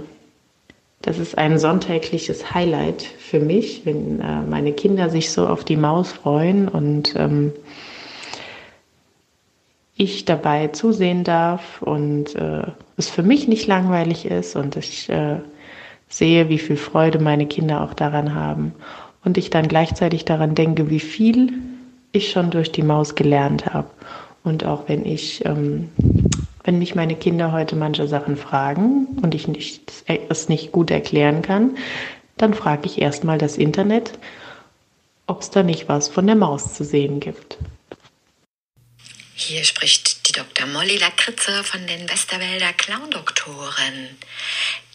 das 1.02 1.18
ist 1.18 1.38
ein 1.38 1.58
sonntägliches 1.58 2.54
Highlight 2.54 3.02
für 3.02 3.40
mich, 3.40 3.86
wenn 3.86 4.22
äh, 4.22 4.42
meine 4.44 4.72
Kinder 4.72 5.10
sich 5.10 5.32
so 5.32 5.48
auf 5.48 5.66
die 5.66 5.76
Maus 5.76 6.12
freuen 6.12 6.68
und 6.68 7.16
ähm, 7.18 7.52
ich 9.98 10.24
dabei 10.24 10.68
zusehen 10.68 11.24
darf 11.24 11.82
und 11.82 12.36
äh, 12.36 12.68
es 12.96 13.10
für 13.10 13.24
mich 13.24 13.48
nicht 13.48 13.68
langweilig 13.68 14.26
ist 14.26 14.56
und 14.56 14.78
ich 14.78 15.10
äh, 15.10 15.40
sehe, 16.08 16.48
wie 16.48 16.60
viel 16.60 16.78
Freude 16.78 17.20
meine 17.20 17.48
Kinder 17.48 17.82
auch 17.84 17.94
daran 17.94 18.36
haben. 18.36 18.74
und 19.26 19.38
ich 19.38 19.50
dann 19.50 19.68
gleichzeitig 19.68 20.26
daran 20.26 20.56
denke, 20.56 20.90
wie 20.90 21.00
viel 21.00 21.52
ich 22.12 22.32
schon 22.32 22.52
durch 22.52 22.72
die 22.72 22.84
Maus 22.84 23.16
gelernt 23.16 23.66
habe. 23.66 23.90
Und 24.44 24.66
auch 24.66 24.88
wenn 24.88 25.06
ich, 25.06 25.46
ähm, 25.46 25.90
wenn 26.64 26.80
mich 26.80 26.96
meine 26.96 27.16
Kinder 27.16 27.52
heute 27.52 27.76
manche 27.76 28.08
Sachen 28.08 28.38
fragen 28.38 29.08
und 29.22 29.36
ich 29.36 29.48
nicht, 29.48 29.92
es 30.08 30.50
nicht 30.50 30.72
gut 30.72 30.92
erklären 30.92 31.42
kann, 31.42 31.78
dann 32.38 32.54
frage 32.54 32.88
ich 32.88 33.02
erstmal 33.02 33.38
das 33.38 33.58
Internet, 33.58 34.18
ob 35.28 35.42
es 35.42 35.50
da 35.52 35.64
nicht 35.64 35.88
was 35.88 36.10
von 36.10 36.26
der 36.26 36.36
Maus 36.36 36.74
zu 36.74 36.84
sehen 36.84 37.20
gibt. 37.20 37.58
Hier 39.36 39.64
spricht 39.64 40.28
die 40.28 40.34
Dr. 40.34 40.68
Molly 40.68 40.98
Lakritze 40.98 41.64
von 41.64 41.86
den 41.88 42.10
Westerwälder 42.10 42.74
Clown-Doktoren. 42.74 44.18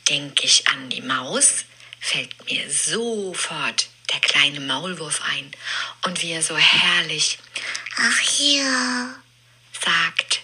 Denke 0.08 0.44
ich 0.44 0.64
an 0.68 0.88
die 0.88 1.02
Maus, 1.02 1.64
fällt 1.98 2.30
mir 2.48 2.62
sofort 2.70 3.88
der 4.12 4.20
kleine 4.20 4.60
Maulwurf 4.60 5.20
ein 5.36 5.50
und 6.06 6.22
wie 6.22 6.32
er 6.32 6.42
so 6.42 6.56
herrlich 6.56 7.38
Ach 7.98 8.18
hier 8.18 9.14
sagt. 9.72 10.42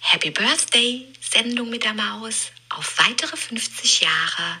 Happy 0.00 0.30
Birthday, 0.30 1.06
Sendung 1.20 1.70
mit 1.70 1.84
der 1.84 1.94
Maus, 1.94 2.50
auf 2.70 2.96
weitere 2.98 3.36
50 3.36 4.00
Jahre. 4.00 4.58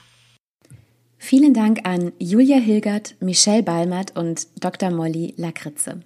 Vielen 1.18 1.52
Dank 1.52 1.80
an 1.84 2.12
Julia 2.18 2.58
Hilgert, 2.58 3.14
Michelle 3.20 3.62
Balmert 3.62 4.16
und 4.16 4.46
Dr. 4.56 4.90
Molly 4.90 5.34
Lakritze. 5.36 6.02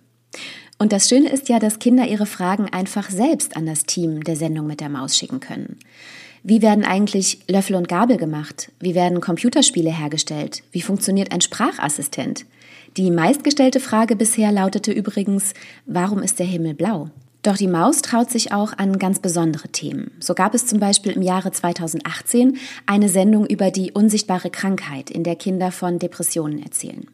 Und 0.79 0.93
das 0.93 1.09
Schöne 1.09 1.31
ist 1.31 1.49
ja, 1.49 1.59
dass 1.59 1.79
Kinder 1.79 2.07
ihre 2.07 2.27
Fragen 2.27 2.73
einfach 2.73 3.11
selbst 3.11 3.57
an 3.57 3.67
das 3.67 3.85
Team 3.85 4.25
der 4.25 4.37
Sendung 4.37 4.67
mit 4.67 4.81
der 4.81 4.89
Maus 4.89 5.17
schicken 5.17 5.41
können. 5.41 5.79
Wie 6.47 6.61
werden 6.61 6.85
eigentlich 6.85 7.39
Löffel 7.49 7.75
und 7.75 7.89
Gabel 7.89 8.19
gemacht? 8.19 8.71
Wie 8.79 8.95
werden 8.95 9.23
Computerspiele 9.23 9.91
hergestellt? 9.91 10.63
Wie 10.73 10.83
funktioniert 10.83 11.33
ein 11.33 11.41
Sprachassistent? 11.41 12.45
Die 12.99 13.11
meistgestellte 13.11 13.81
Frage 13.81 14.15
bisher 14.15 14.53
lautete 14.53 14.93
übrigens, 14.93 15.55
warum 15.87 16.23
ist 16.23 16.39
der 16.39 16.45
Himmel 16.45 16.75
blau? 16.75 17.09
Doch 17.43 17.57
die 17.57 17.67
Maus 17.67 18.03
traut 18.03 18.31
sich 18.31 18.53
auch 18.53 18.77
an 18.77 18.99
ganz 18.99 19.21
besondere 19.21 19.69
Themen. 19.69 20.11
So 20.21 20.35
gab 20.35 20.55
es 20.55 20.67
zum 20.67 20.81
Beispiel 20.81 21.13
im 21.13 21.23
Jahre 21.23 21.51
2018 21.51 22.59
eine 22.85 23.09
Sendung 23.09 23.47
über 23.47 23.71
die 23.71 23.93
unsichtbare 23.93 24.51
Krankheit, 24.51 25.11
in 25.11 25.25
der 25.25 25.37
Kinder 25.37 25.73
von 25.73 25.99
Depressionen 25.99 26.63
erzählen. 26.63 27.07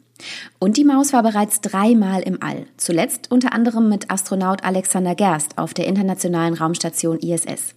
Und 0.58 0.76
die 0.76 0.84
Maus 0.84 1.12
war 1.12 1.22
bereits 1.22 1.60
dreimal 1.60 2.22
im 2.22 2.42
All, 2.42 2.66
zuletzt 2.76 3.30
unter 3.30 3.52
anderem 3.52 3.88
mit 3.88 4.10
Astronaut 4.10 4.64
Alexander 4.64 5.14
Gerst 5.14 5.56
auf 5.56 5.72
der 5.72 5.86
internationalen 5.86 6.54
Raumstation 6.54 7.20
ISS. 7.20 7.76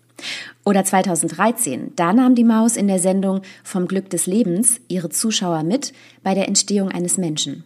Oder 0.65 0.83
2013, 0.83 1.93
da 1.95 2.13
nahm 2.13 2.35
die 2.35 2.43
Maus 2.43 2.77
in 2.77 2.87
der 2.87 2.99
Sendung 2.99 3.41
Vom 3.63 3.87
Glück 3.87 4.09
des 4.09 4.27
Lebens 4.27 4.79
ihre 4.87 5.09
Zuschauer 5.09 5.63
mit 5.63 5.93
bei 6.23 6.33
der 6.33 6.47
Entstehung 6.47 6.89
eines 6.89 7.17
Menschen. 7.17 7.65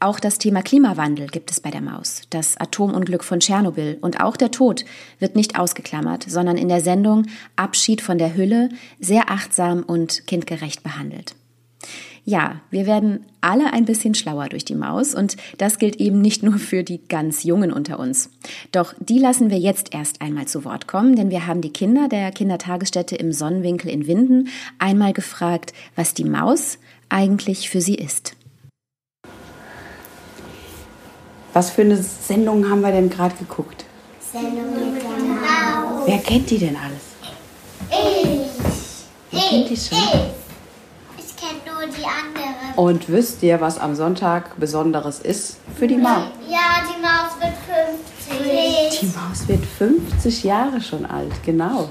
Auch 0.00 0.20
das 0.20 0.38
Thema 0.38 0.62
Klimawandel 0.62 1.28
gibt 1.28 1.50
es 1.50 1.60
bei 1.60 1.70
der 1.70 1.80
Maus. 1.80 2.22
Das 2.30 2.56
Atomunglück 2.56 3.24
von 3.24 3.40
Tschernobyl 3.40 3.98
und 4.00 4.20
auch 4.20 4.36
der 4.36 4.50
Tod 4.50 4.84
wird 5.18 5.36
nicht 5.36 5.58
ausgeklammert, 5.58 6.24
sondern 6.28 6.56
in 6.56 6.68
der 6.68 6.80
Sendung 6.80 7.26
Abschied 7.56 8.00
von 8.00 8.18
der 8.18 8.34
Hülle 8.34 8.70
sehr 8.98 9.30
achtsam 9.30 9.82
und 9.82 10.26
kindgerecht 10.26 10.82
behandelt. 10.82 11.34
Ja, 12.30 12.60
wir 12.70 12.86
werden 12.86 13.26
alle 13.40 13.72
ein 13.72 13.86
bisschen 13.86 14.14
schlauer 14.14 14.48
durch 14.48 14.64
die 14.64 14.76
Maus 14.76 15.16
und 15.16 15.36
das 15.58 15.78
gilt 15.78 15.96
eben 15.96 16.20
nicht 16.20 16.44
nur 16.44 16.58
für 16.58 16.84
die 16.84 17.00
ganz 17.08 17.42
Jungen 17.42 17.72
unter 17.72 17.98
uns. 17.98 18.30
Doch 18.70 18.94
die 19.00 19.18
lassen 19.18 19.50
wir 19.50 19.58
jetzt 19.58 19.92
erst 19.92 20.22
einmal 20.22 20.46
zu 20.46 20.64
Wort 20.64 20.86
kommen, 20.86 21.16
denn 21.16 21.30
wir 21.30 21.48
haben 21.48 21.60
die 21.60 21.72
Kinder 21.72 22.06
der 22.08 22.30
Kindertagesstätte 22.30 23.16
im 23.16 23.32
Sonnenwinkel 23.32 23.90
in 23.90 24.06
Winden 24.06 24.48
einmal 24.78 25.12
gefragt, 25.12 25.72
was 25.96 26.14
die 26.14 26.22
Maus 26.22 26.78
eigentlich 27.08 27.68
für 27.68 27.80
sie 27.80 27.96
ist. 27.96 28.36
Was 31.52 31.70
für 31.70 31.82
eine 31.82 31.96
Sendung 31.96 32.70
haben 32.70 32.82
wir 32.82 32.92
denn 32.92 33.10
gerade 33.10 33.34
geguckt? 33.34 33.86
Sendung 34.20 34.70
mit 34.70 35.02
der 35.02 35.10
Maus. 35.10 36.06
Wer 36.06 36.18
kennt 36.18 36.48
die 36.48 36.58
denn 36.58 36.76
alles? 36.76 37.02
Ich. 37.90 38.62
Wer 39.32 39.40
kennt 39.48 39.68
die 39.68 39.76
schon? 39.76 39.98
Ich. 39.98 40.40
Ich 41.18 41.36
kenne 41.36 41.60
nur 41.64 41.86
die 41.86 42.04
andere. 42.04 42.60
Und 42.80 43.10
wisst 43.10 43.42
ihr, 43.42 43.60
was 43.60 43.78
am 43.78 43.94
Sonntag 43.94 44.58
Besonderes 44.58 45.20
ist 45.20 45.58
für 45.78 45.86
die 45.86 45.98
Maus? 45.98 46.28
Ja, 46.48 46.80
die 46.88 46.98
Maus 46.98 47.38
wird 47.38 47.52
50. 48.32 49.00
Die 49.00 49.06
Maus 49.18 49.48
wird 49.48 49.66
50 49.66 50.44
Jahre 50.44 50.80
schon 50.80 51.04
alt, 51.04 51.42
genau. 51.44 51.90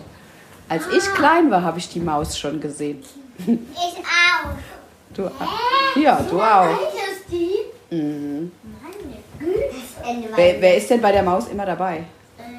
Als 0.67 0.87
ich 0.87 1.03
klein 1.13 1.51
war, 1.51 1.61
habe 1.61 1.77
ich 1.77 1.89
die 1.89 1.99
Maus 1.99 2.39
schon 2.39 2.59
gesehen. 2.59 3.03
Ich 3.37 3.99
auch. 3.99 4.49
Du, 5.13 5.29
ja, 6.01 6.25
du 6.27 6.41
auch. 6.41 6.69
die? 7.29 7.95
Mhm. 7.95 8.51
Meine 8.81 9.51
Güte. 10.17 10.33
Wer, 10.35 10.59
wer 10.59 10.75
ist 10.75 10.89
denn 10.89 11.01
bei 11.01 11.11
der 11.11 11.21
Maus 11.21 11.49
immer 11.49 11.67
dabei? 11.67 12.03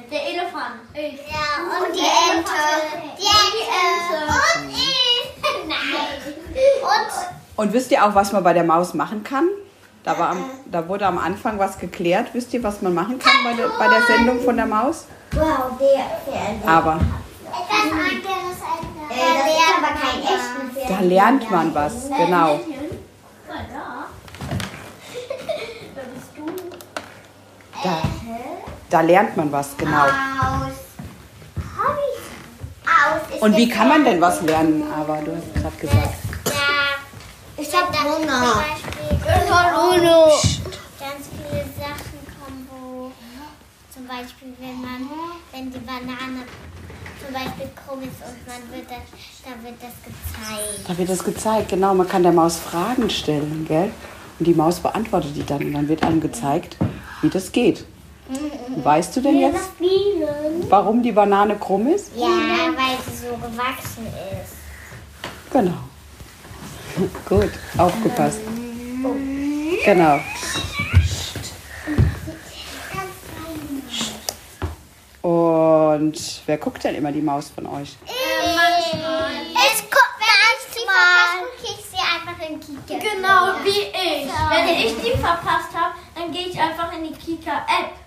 Der 0.09 0.29
Elefant. 0.29 0.79
Ich. 0.93 1.19
Ja, 1.29 1.67
und, 1.67 1.93
die 1.93 1.99
Ente. 1.99 2.51
Die 3.19 3.23
Ente. 3.27 4.23
Und 4.31 4.71
ich. 4.71 5.67
Nein. 5.67 6.33
Und 6.81 7.40
Und 7.61 7.73
wisst 7.73 7.91
ihr 7.91 8.03
auch, 8.03 8.15
was 8.15 8.31
man 8.31 8.43
bei 8.43 8.53
der 8.53 8.63
Maus 8.63 8.95
machen 8.95 9.23
kann? 9.23 9.47
Da, 10.03 10.17
war 10.17 10.29
am, 10.29 10.43
da 10.71 10.87
wurde 10.87 11.05
am 11.05 11.19
Anfang 11.19 11.59
was 11.59 11.77
geklärt. 11.77 12.33
Wisst 12.33 12.51
ihr, 12.55 12.63
was 12.63 12.81
man 12.81 12.95
machen 12.95 13.19
kann 13.19 13.35
bei 13.43 13.53
der, 13.53 13.69
bei 13.77 13.87
der 13.87 14.01
Sendung 14.01 14.39
von 14.41 14.57
der 14.57 14.65
Maus? 14.65 15.05
wow, 15.33 15.79
der. 15.79 16.67
Aber 16.67 16.95
Etwas 16.95 17.91
anderes 17.91 18.57
als 18.65 18.87
der. 18.97 19.15
Das 19.15 19.45
ist 19.45 19.77
aber 19.77 19.93
kein 19.93 20.23
echtes 20.23 20.73
Pferd. 20.73 20.89
da 20.89 21.05
lernt 21.05 21.51
man 21.51 21.75
was, 21.75 22.09
genau. 22.09 22.59
Da, 27.83 28.01
da 28.89 29.01
lernt 29.01 29.37
man 29.37 29.51
was, 29.51 29.77
genau. 29.77 30.05
Und 33.39 33.55
wie 33.55 33.69
kann 33.69 33.87
man 33.87 34.03
denn 34.03 34.19
was 34.19 34.41
lernen? 34.41 34.83
Aber 34.99 35.17
du 35.17 35.35
hast 35.35 35.53
gerade 35.53 35.77
gesagt. 35.77 36.30
Hunger. 38.03 38.63
Ich 39.09 39.51
hab 39.51 39.75
Hunger. 39.75 40.27
Ganz 40.99 41.29
viele 41.29 41.63
Sachen 41.77 42.19
kommen, 42.39 42.67
wo 42.69 43.11
zum 43.93 44.07
Beispiel, 44.07 44.53
wenn 44.59 44.81
man, 44.81 45.09
wenn 45.51 45.71
die 45.71 45.79
Banane 45.79 46.45
zum 47.23 47.33
Beispiel 47.33 47.69
krumm 47.85 48.01
ist 48.01 48.21
und 48.25 48.47
man 48.47 48.61
wird 48.75 48.89
das, 48.89 49.05
da 49.43 49.51
wird 49.63 49.75
das 49.81 49.93
gezeigt. 50.03 50.89
Da 50.89 50.97
wird 50.97 51.09
das 51.09 51.23
gezeigt, 51.23 51.69
genau. 51.69 51.93
Man 51.93 52.07
kann 52.07 52.23
der 52.23 52.31
Maus 52.31 52.57
Fragen 52.57 53.09
stellen, 53.09 53.65
gell? 53.67 53.91
Und 54.39 54.45
die 54.45 54.53
Maus 54.53 54.79
beantwortet 54.79 55.35
die 55.35 55.45
dann. 55.45 55.63
Und 55.63 55.73
dann 55.73 55.87
wird 55.87 56.03
einem 56.03 56.19
gezeigt, 56.19 56.77
wie 57.21 57.29
das 57.29 57.51
geht. 57.51 57.85
Weißt 58.77 59.15
du 59.15 59.21
denn 59.21 59.37
jetzt, 59.39 59.71
warum 60.69 61.03
die 61.03 61.11
Banane 61.11 61.57
krumm 61.57 61.87
ist? 61.87 62.11
Ja, 62.15 62.25
weil 62.25 62.97
sie 63.05 63.27
so 63.27 63.35
gewachsen 63.35 64.07
ist. 64.07 64.55
Genau. 65.51 65.90
Gut, 67.27 67.51
aufgepasst. 67.77 68.39
Genau. 69.85 70.19
Und 75.21 76.41
wer 76.45 76.57
guckt 76.57 76.83
denn 76.83 76.95
immer 76.95 77.11
die 77.11 77.21
Maus 77.21 77.51
von 77.53 77.67
euch? 77.67 77.95
Es 78.03 79.77
kommt 79.89 80.17
manchmal. 80.19 81.41
Gucke 81.41 81.63
ich 81.63 81.85
sie 81.85 81.97
einfach 81.97 82.39
in 82.47 82.59
Kika. 82.59 82.97
Genau 82.97 83.41
wie 83.63 83.83
ich. 83.91 84.27
Wenn 84.49 84.67
ich 84.75 84.95
die 84.95 85.17
verpasst 85.17 85.73
habe, 85.73 85.95
dann 86.15 86.31
gehe 86.31 86.47
ich 86.47 86.59
einfach 86.59 86.91
in 86.93 87.03
die 87.03 87.13
Kika-App. 87.13 88.00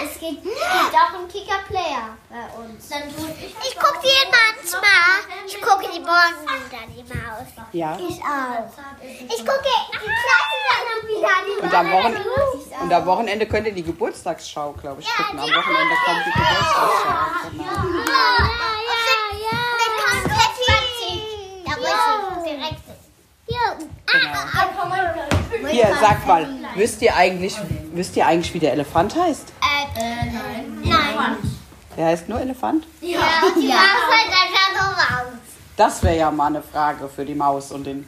Es 0.00 0.14
geht, 0.20 0.40
geht 0.42 0.52
auch 0.54 1.14
im 1.20 1.26
Kika 1.28 1.58
Player 1.66 2.16
bei 2.30 2.46
uns. 2.60 2.88
Dann 2.88 3.02
tue 3.02 3.28
ich 3.30 3.54
Ich 3.68 3.76
gucke 3.76 3.98
die 4.02 4.08
manchmal. 4.30 5.18
Ich 5.46 5.60
gucke 5.60 5.86
die 5.92 6.00
morgen 6.00 6.46
wieder, 6.46 6.86
die 6.88 7.02
Maus. 7.02 7.48
Ja. 7.72 7.96
Ich 7.96 8.20
auch. 8.22 8.68
Ich 9.02 9.44
gucke 9.44 9.68
die 9.92 9.98
kleine 9.98 10.56
Sendung 10.68 11.02
wieder, 11.08 11.34
die 11.46 11.56
Und 11.62 11.74
am, 11.74 11.90
Wochen 11.92 12.14
und 12.82 12.92
am 12.92 13.06
Wochenende 13.06 13.46
könnt 13.46 13.66
ihr 13.66 13.74
die 13.74 13.82
Geburtstagsschau, 13.82 14.72
glaube 14.72 15.00
ich, 15.00 15.08
gucken. 15.08 15.38
Am 15.40 15.48
Wochenende 15.48 15.94
kommt 16.04 16.26
die 16.26 16.32
Geburtstagsschau. 16.32 17.48
Genau. 17.50 17.64
Ja, 18.06 18.38
ja, 19.08 19.20
ja. 19.50 19.60
Mit 19.80 19.92
Konfetti. 20.04 21.12
Da 21.64 21.72
muss 21.76 22.02
ich 22.36 22.42
direkt. 22.52 22.84
Genau. 23.48 23.72
Hier, 25.70 25.88
sagt 26.00 26.26
mal, 26.26 26.48
wisst 26.76 27.02
ihr 27.02 27.14
eigentlich, 27.14 27.54
wisst 27.92 28.16
ihr 28.16 28.26
eigentlich, 28.26 28.54
wie 28.54 28.58
der 28.58 28.72
Elefant 28.72 29.14
heißt? 29.16 29.52
Der 31.98 32.06
heißt 32.06 32.28
nur 32.28 32.40
Elefant? 32.40 32.86
Ja, 33.00 33.18
die 33.56 33.66
Maus 33.66 33.76
halt 33.76 34.28
einfach 34.30 34.70
so 34.72 34.84
raus. 34.86 35.32
Das 35.76 36.00
wäre 36.04 36.16
ja 36.16 36.30
mal 36.30 36.46
eine 36.46 36.62
Frage 36.62 37.08
für 37.08 37.24
die 37.24 37.34
Maus 37.34 37.72
und 37.72 37.84
den 37.88 38.06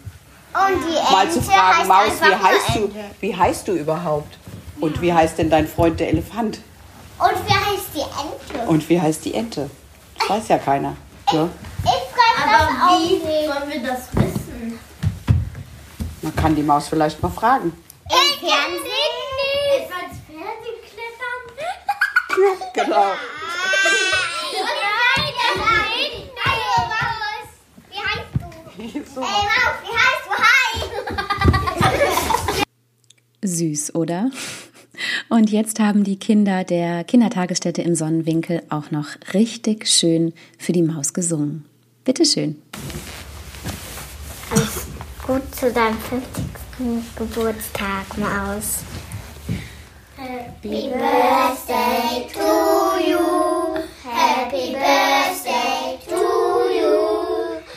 Und 0.54 0.84
die 0.88 0.96
Ente 0.96 1.10
mal 1.12 1.28
zu 1.28 1.42
fragen, 1.42 1.78
heißt 1.78 1.88
Maus, 1.88 2.04
wie 2.20 2.24
einfach 2.24 2.38
nur 2.40 2.48
heißt 2.48 2.68
du? 2.76 2.84
Ente. 2.84 3.04
Wie 3.18 3.36
heißt 3.36 3.66
du 3.68 3.72
überhaupt? 3.72 4.38
Und 4.78 5.02
wie 5.02 5.12
heißt 5.12 5.38
denn 5.38 5.50
dein 5.50 5.66
Freund 5.66 5.98
der 5.98 6.08
Elefant? 6.10 6.60
Und 7.18 7.48
wie 7.48 7.52
heißt 7.52 7.88
die 7.92 7.98
Ente? 8.54 8.68
Und 8.68 8.88
wie 8.88 9.00
heißt 9.00 9.24
die 9.24 9.34
Ente? 9.34 9.68
Das 10.20 10.30
weiß 10.30 10.46
ja 10.48 10.58
keiner. 10.58 10.96
Ne? 11.32 11.50
Ich 11.82 11.90
frage 11.90 12.48
das 12.48 12.60
Aber 12.60 12.92
auch 12.92 13.00
wie 13.00 13.14
nicht. 13.14 13.24
sollen 13.24 13.70
wir 13.72 13.82
das 13.90 14.14
wissen? 14.14 14.78
Man 16.22 16.36
kann 16.36 16.54
die 16.54 16.62
Maus 16.62 16.86
vielleicht 16.88 17.20
mal 17.20 17.30
fragen. 17.30 17.72
Im 18.04 18.38
Fernsehen 18.38 19.16
nicht. 19.40 19.82
Etwa 19.82 19.98
ins 20.06 20.20
Fernsehen 20.28 20.78
klettern? 20.86 22.70
Genau. 22.86 23.06
du? 29.16 29.20
Ey, 29.20 29.26
Maus, 29.50 29.76
wie 29.82 29.94
heißt 29.96 30.26
du? 30.26 30.32
Hi! 31.82 32.64
Süß, 33.42 33.94
oder? 33.94 34.30
Und 35.28 35.50
jetzt 35.50 35.80
haben 35.80 36.04
die 36.04 36.18
Kinder 36.18 36.64
der 36.64 37.04
Kindertagesstätte 37.04 37.82
im 37.82 37.94
Sonnenwinkel 37.94 38.62
auch 38.68 38.90
noch 38.90 39.06
richtig 39.32 39.86
schön 39.86 40.32
für 40.58 40.72
die 40.72 40.82
Maus 40.82 41.14
gesungen. 41.14 41.64
Bitteschön. 42.04 42.60
Alles 44.50 44.86
gut 45.26 45.54
zu 45.54 45.72
deinem 45.72 45.98
50. 45.98 46.44
Geburtstag, 47.16 48.18
Maus. 48.18 48.78
Happy 50.16 50.88
Birthday 50.88 52.26
to 52.32 53.10
you. 53.10 53.74
Happy 54.04 54.72
Birthday 54.72 55.98
to 56.08 56.20
you. 56.74 56.90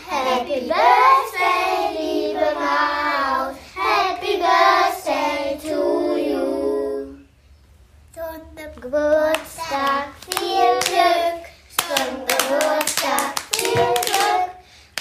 Happy 0.09 0.52
Birthday, 0.67 1.91
liebe 1.99 2.39
Maus. 2.55 3.55
Happy 3.75 4.37
Birthday 4.37 5.57
to 5.61 6.15
you. 6.17 7.17
Zum 8.13 8.81
Geburtstag 8.81 10.07
viel 10.29 10.79
Glück. 10.85 11.43
Zum 11.77 12.25
Geburtstag 12.25 13.33
viel 13.51 13.73
Glück. 13.73 14.51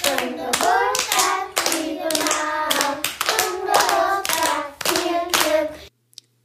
Zum 0.03 0.31
Geburtstag, 0.31 1.47
liebe 1.73 2.09
Maus. 2.11 2.99
Zum 3.29 3.61
Geburtstag 3.61 4.65
viel 4.85 5.21
Glück. 5.31 5.71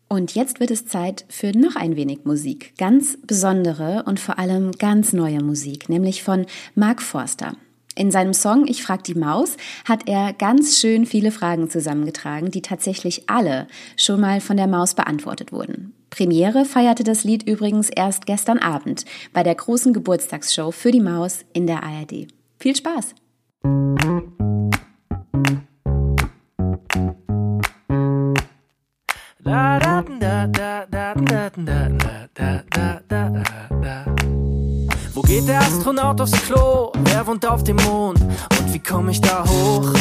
Und 0.09 0.35
jetzt 0.35 0.59
wird 0.59 0.69
es 0.69 0.85
Zeit 0.85 1.25
für 1.27 1.57
noch 1.57 1.75
ein 1.75 1.95
wenig 1.95 2.25
Musik. 2.25 2.77
Ganz 2.77 3.17
besondere 3.25 4.03
und 4.05 4.19
vor 4.19 4.37
allem 4.37 4.73
ganz 4.73 5.11
neue 5.11 5.41
Musik, 5.41 5.89
nämlich 5.89 6.21
von 6.21 6.45
Mark 6.75 7.01
Forster. 7.01 7.53
In 7.97 8.11
seinem 8.11 8.35
Song 8.35 8.67
Ich 8.67 8.83
frag 8.83 9.03
die 9.05 9.15
Maus 9.15 9.57
hat 9.83 10.07
er 10.07 10.31
ganz 10.31 10.79
schön 10.79 11.07
viele 11.07 11.31
Fragen 11.31 11.67
zusammengetragen, 11.67 12.51
die 12.51 12.61
tatsächlich 12.61 13.27
alle 13.27 13.67
schon 13.95 14.21
mal 14.21 14.39
von 14.39 14.55
der 14.55 14.67
Maus 14.67 14.93
beantwortet 14.93 15.51
wurden. 15.51 15.93
Premiere 16.11 16.63
feierte 16.65 17.03
das 17.03 17.23
Lied 17.23 17.49
übrigens 17.49 17.89
erst 17.89 18.27
gestern 18.27 18.59
Abend 18.59 19.05
bei 19.33 19.41
der 19.41 19.55
großen 19.55 19.93
Geburtstagsshow 19.93 20.69
für 20.71 20.91
die 20.91 21.01
Maus 21.01 21.39
in 21.53 21.65
der 21.65 21.81
ARD. 21.81 22.27
Viel 22.59 22.75
Spaß! 22.75 23.15
Der 35.97 36.05
Astronaut 36.05 36.21
aufs 36.21 36.45
Klo? 36.45 36.91
Wer 37.03 37.27
wohnt 37.27 37.45
auf 37.45 37.63
dem 37.63 37.77
Mond? 37.77 38.19
Und 38.21 38.73
wie 38.73 38.79
komme 38.79 39.11
ich 39.11 39.21
da 39.21 39.43
hoch? 39.45 39.93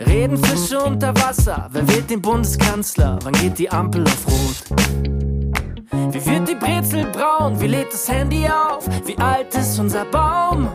Reden 0.00 0.36
Fische 0.36 0.80
unter 0.80 1.14
Wasser? 1.16 1.68
Wer 1.72 1.88
wählt 1.88 2.10
den 2.10 2.20
Bundeskanzler? 2.20 3.18
Wann 3.22 3.32
geht 3.34 3.58
die 3.58 3.70
Ampel 3.70 4.04
auf 4.04 4.26
Rot? 4.26 4.78
Wie 6.12 6.26
wird 6.26 6.48
die 6.48 6.54
Brezel 6.54 7.06
braun? 7.06 7.60
Wie 7.60 7.66
lädt 7.66 7.92
das 7.92 8.08
Handy 8.08 8.46
auf? 8.46 8.88
Wie 9.06 9.16
alt 9.18 9.54
ist 9.54 9.78
unser 9.78 10.04
Baum? 10.04 10.68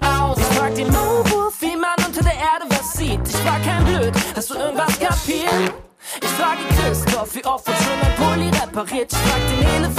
aus. 0.00 0.38
Ich 0.38 0.56
frag 0.56 0.74
den 0.74 0.90
Maulwurf, 0.90 1.54
wie 1.60 1.76
man 1.76 2.06
unter 2.06 2.22
der 2.22 2.34
Erde 2.34 2.66
was 2.68 2.92
sieht. 2.92 3.20
Ich 3.26 3.36
frag 3.36 3.62
kein 3.64 3.84
Blöd, 3.84 4.14
hast 4.36 4.50
du 4.50 4.54
irgendwas 4.54 4.98
kapiert? 4.98 5.74
Ich 6.20 6.28
frage 6.28 6.60
Christoph, 6.80 7.34
wie 7.34 7.44
oft 7.44 7.66
wird 7.66 7.76
schon 7.78 8.00
ein 8.00 8.14
Pulli 8.16 8.48
repariert? 8.48 9.12
Ich 9.12 9.18
frag 9.18 9.40
den 9.48 9.62
Elefant, 9.76 9.89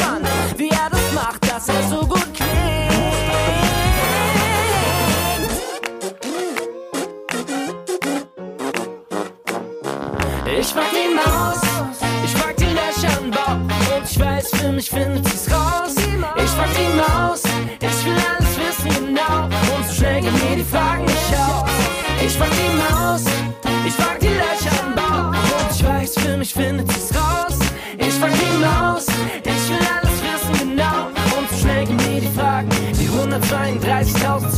132.229,5 33.21 34.51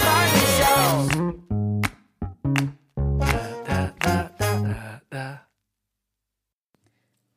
Fragen 0.00 0.32
nicht 0.34 0.62
aus. 0.78 1.08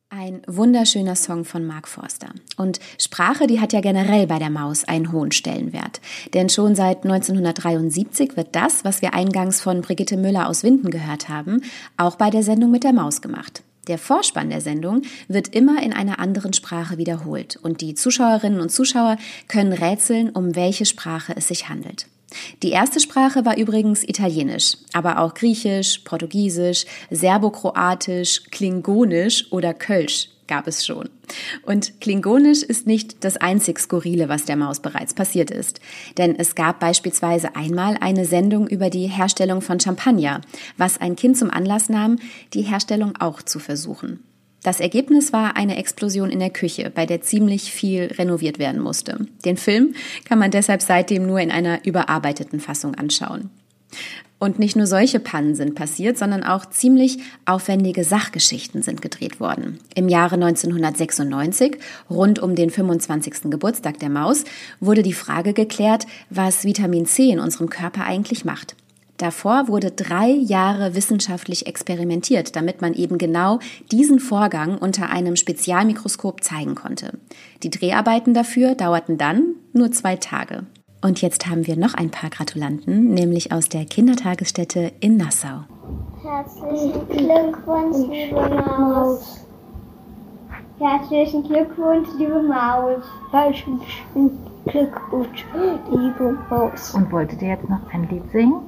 Ein 0.08 0.40
wunderschöner 0.46 1.14
Song 1.16 1.44
von 1.44 1.66
Mark 1.66 1.88
Forster. 1.88 2.28
Und 2.56 2.80
Sprache, 2.96 3.46
die 3.46 3.60
hat 3.60 3.74
ja 3.74 3.82
generell 3.82 4.26
bei 4.26 4.38
der 4.38 4.48
Maus 4.48 4.84
einen 4.84 5.12
hohen 5.12 5.32
Stellenwert. 5.32 6.00
Denn 6.32 6.48
schon 6.48 6.74
seit 6.74 7.04
1973 7.04 8.36
wird 8.36 8.56
das, 8.56 8.82
was 8.84 9.02
wir 9.02 9.12
eingangs 9.12 9.60
von 9.60 9.82
Brigitte 9.82 10.16
Müller 10.16 10.48
aus 10.48 10.62
Winden 10.62 10.90
gehört 10.90 11.28
haben, 11.28 11.60
auch 11.98 12.16
bei 12.16 12.30
der 12.30 12.42
Sendung 12.42 12.70
mit 12.70 12.84
der 12.84 12.94
Maus 12.94 13.20
gemacht. 13.20 13.62
Der 13.88 13.98
Vorspann 13.98 14.50
der 14.50 14.60
Sendung 14.60 15.02
wird 15.26 15.48
immer 15.48 15.82
in 15.82 15.92
einer 15.92 16.20
anderen 16.20 16.52
Sprache 16.52 16.98
wiederholt 16.98 17.58
und 17.62 17.80
die 17.80 17.94
Zuschauerinnen 17.94 18.60
und 18.60 18.70
Zuschauer 18.70 19.16
können 19.48 19.72
rätseln, 19.72 20.30
um 20.30 20.54
welche 20.54 20.86
Sprache 20.86 21.34
es 21.36 21.48
sich 21.48 21.68
handelt. 21.68 22.06
Die 22.62 22.70
erste 22.70 23.00
Sprache 23.00 23.44
war 23.44 23.58
übrigens 23.58 24.04
Italienisch, 24.04 24.76
aber 24.92 25.18
auch 25.18 25.34
Griechisch, 25.34 25.98
Portugiesisch, 26.04 26.86
Serbokroatisch, 27.10 28.44
Klingonisch 28.50 29.50
oder 29.50 29.74
Kölsch 29.74 30.28
gab 30.52 30.66
es 30.66 30.84
schon. 30.84 31.08
Und 31.62 31.98
Klingonisch 32.02 32.62
ist 32.62 32.86
nicht 32.86 33.24
das 33.24 33.38
einzig 33.38 33.78
Skurrile, 33.78 34.28
was 34.28 34.44
der 34.44 34.56
Maus 34.56 34.80
bereits 34.80 35.14
passiert 35.14 35.50
ist. 35.50 35.80
Denn 36.18 36.36
es 36.36 36.54
gab 36.54 36.78
beispielsweise 36.78 37.56
einmal 37.56 37.96
eine 38.02 38.26
Sendung 38.26 38.68
über 38.68 38.90
die 38.90 39.06
Herstellung 39.06 39.62
von 39.62 39.80
Champagner, 39.80 40.42
was 40.76 41.00
ein 41.00 41.16
Kind 41.16 41.38
zum 41.38 41.50
Anlass 41.50 41.88
nahm, 41.88 42.18
die 42.52 42.60
Herstellung 42.60 43.14
auch 43.18 43.40
zu 43.40 43.60
versuchen. 43.60 44.22
Das 44.62 44.78
Ergebnis 44.78 45.32
war 45.32 45.56
eine 45.56 45.78
Explosion 45.78 46.28
in 46.28 46.40
der 46.40 46.50
Küche, 46.50 46.92
bei 46.94 47.06
der 47.06 47.22
ziemlich 47.22 47.72
viel 47.72 48.12
renoviert 48.18 48.58
werden 48.58 48.82
musste. 48.82 49.26
Den 49.46 49.56
Film 49.56 49.94
kann 50.26 50.38
man 50.38 50.50
deshalb 50.50 50.82
seitdem 50.82 51.26
nur 51.26 51.40
in 51.40 51.50
einer 51.50 51.86
überarbeiteten 51.86 52.60
Fassung 52.60 52.94
anschauen. 52.94 53.48
Und 54.42 54.58
nicht 54.58 54.74
nur 54.74 54.88
solche 54.88 55.20
Pannen 55.20 55.54
sind 55.54 55.76
passiert, 55.76 56.18
sondern 56.18 56.42
auch 56.42 56.66
ziemlich 56.66 57.18
aufwendige 57.46 58.02
Sachgeschichten 58.02 58.82
sind 58.82 59.00
gedreht 59.00 59.38
worden. 59.38 59.78
Im 59.94 60.08
Jahre 60.08 60.34
1996, 60.34 61.76
rund 62.10 62.40
um 62.40 62.56
den 62.56 62.70
25. 62.70 63.52
Geburtstag 63.52 64.00
der 64.00 64.10
Maus, 64.10 64.42
wurde 64.80 65.04
die 65.04 65.12
Frage 65.12 65.52
geklärt, 65.52 66.08
was 66.28 66.64
Vitamin 66.64 67.06
C 67.06 67.30
in 67.30 67.38
unserem 67.38 67.70
Körper 67.70 68.02
eigentlich 68.02 68.44
macht. 68.44 68.74
Davor 69.16 69.68
wurde 69.68 69.92
drei 69.92 70.30
Jahre 70.30 70.96
wissenschaftlich 70.96 71.68
experimentiert, 71.68 72.56
damit 72.56 72.80
man 72.80 72.94
eben 72.94 73.18
genau 73.18 73.60
diesen 73.92 74.18
Vorgang 74.18 74.76
unter 74.76 75.08
einem 75.08 75.36
Spezialmikroskop 75.36 76.42
zeigen 76.42 76.74
konnte. 76.74 77.16
Die 77.62 77.70
Dreharbeiten 77.70 78.34
dafür 78.34 78.74
dauerten 78.74 79.18
dann 79.18 79.54
nur 79.72 79.92
zwei 79.92 80.16
Tage. 80.16 80.66
Und 81.04 81.20
jetzt 81.20 81.48
haben 81.48 81.66
wir 81.66 81.76
noch 81.76 81.94
ein 81.94 82.10
paar 82.10 82.30
Gratulanten, 82.30 83.12
nämlich 83.12 83.50
aus 83.50 83.68
der 83.68 83.84
Kindertagesstätte 83.84 84.92
in 85.00 85.16
Nassau. 85.16 85.64
Herzlichen 86.22 87.08
Glückwunsch, 87.08 88.08
liebe 88.08 88.36
Maus. 88.38 89.44
Herzlichen 90.78 91.42
Glückwunsch, 91.42 92.08
liebe 92.18 92.40
Maus. 92.42 93.02
Herzlichen 93.32 93.80
Glückwunsch, 94.64 95.44
liebe 95.90 96.38
Maus. 96.48 96.94
Und 96.94 97.10
wolltet 97.10 97.42
ihr 97.42 97.48
jetzt 97.48 97.68
noch 97.68 97.80
ein 97.92 98.08
Lied 98.08 98.30
singen? 98.30 98.60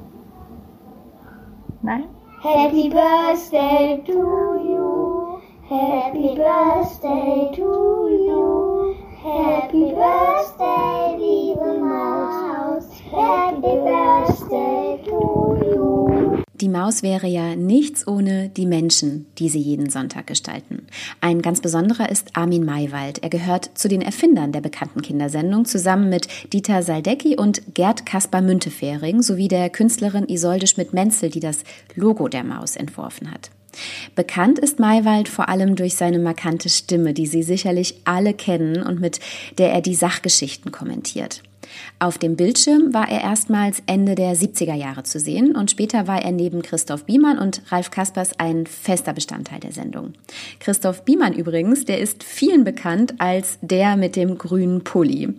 Nein? 1.83 2.05
Happy 2.43 2.89
Birthday 2.89 4.03
to 4.05 4.13
you. 4.13 5.39
Happy 5.69 6.35
Birthday 6.35 7.51
to 7.55 8.09
you. 8.09 8.95
Happy 9.23 9.95
Birthday, 9.95 11.17
liebe. 11.17 11.34
Die 16.61 16.69
Maus 16.69 17.03
wäre 17.03 17.27
ja 17.27 17.57
nichts 17.57 18.09
ohne 18.09 18.49
die 18.49 18.67
Menschen, 18.67 19.27
die 19.39 19.49
sie 19.49 19.61
jeden 19.61 19.91
Sonntag 19.91 20.27
gestalten. 20.27 20.87
Ein 21.21 21.43
ganz 21.43 21.61
besonderer 21.61 22.09
ist 22.11 22.37
Armin 22.37 22.65
Maywald. 22.65 23.23
Er 23.23 23.29
gehört 23.29 23.71
zu 23.75 23.87
den 23.87 24.03
Erfindern 24.03 24.51
der 24.51 24.63
bekannten 24.63 25.03
Kindersendung 25.03 25.65
zusammen 25.65 26.09
mit 26.09 26.27
Dieter 26.53 26.83
Saldecki 26.83 27.37
und 27.37 27.63
Gerd 27.75 28.07
Kaspar 28.07 28.41
Müntefering 28.41 29.23
sowie 29.23 29.49
der 29.49 29.69
Künstlerin 29.71 30.27
Isolde 30.27 30.67
Schmidt-Menzel, 30.67 31.31
die 31.31 31.41
das 31.41 31.65
Logo 31.95 32.29
der 32.29 32.45
Maus 32.45 32.77
entworfen 32.77 33.31
hat. 33.31 33.51
Bekannt 34.15 34.59
ist 34.59 34.79
Maywald 34.79 35.29
vor 35.29 35.49
allem 35.49 35.77
durch 35.77 35.97
seine 35.97 36.19
markante 36.19 36.69
Stimme, 36.69 37.13
die 37.13 37.27
Sie 37.27 37.43
sicherlich 37.43 38.01
alle 38.05 38.33
kennen 38.33 38.83
und 38.83 39.01
mit 39.01 39.21
der 39.59 39.73
er 39.73 39.81
die 39.81 39.95
Sachgeschichten 39.95 40.73
kommentiert. 40.73 41.43
Auf 41.99 42.19
dem 42.19 42.37
Bildschirm 42.37 42.93
war 42.93 43.09
er 43.09 43.23
erstmals 43.23 43.83
Ende 43.87 44.15
der 44.15 44.35
70er 44.35 44.75
Jahre 44.75 45.03
zu 45.03 45.19
sehen 45.19 45.55
und 45.55 45.71
später 45.71 46.07
war 46.07 46.23
er 46.23 46.33
neben 46.33 46.63
Christoph 46.63 47.05
Biemann 47.05 47.39
und 47.39 47.63
Ralf 47.71 47.91
Kaspers 47.91 48.39
ein 48.39 48.67
fester 48.67 49.13
Bestandteil 49.13 49.61
der 49.61 49.73
Sendung. 49.73 50.15
Christoph 50.61 51.05
Biemann 51.05 51.35
übrigens, 51.35 51.85
der 51.85 51.99
ist 51.99 52.23
vielen 52.23 52.65
bekannt 52.65 53.15
als 53.19 53.59
der 53.63 53.97
mit 53.97 54.17
dem 54.17 54.39
grünen 54.39 54.85
Pulli. 54.85 55.35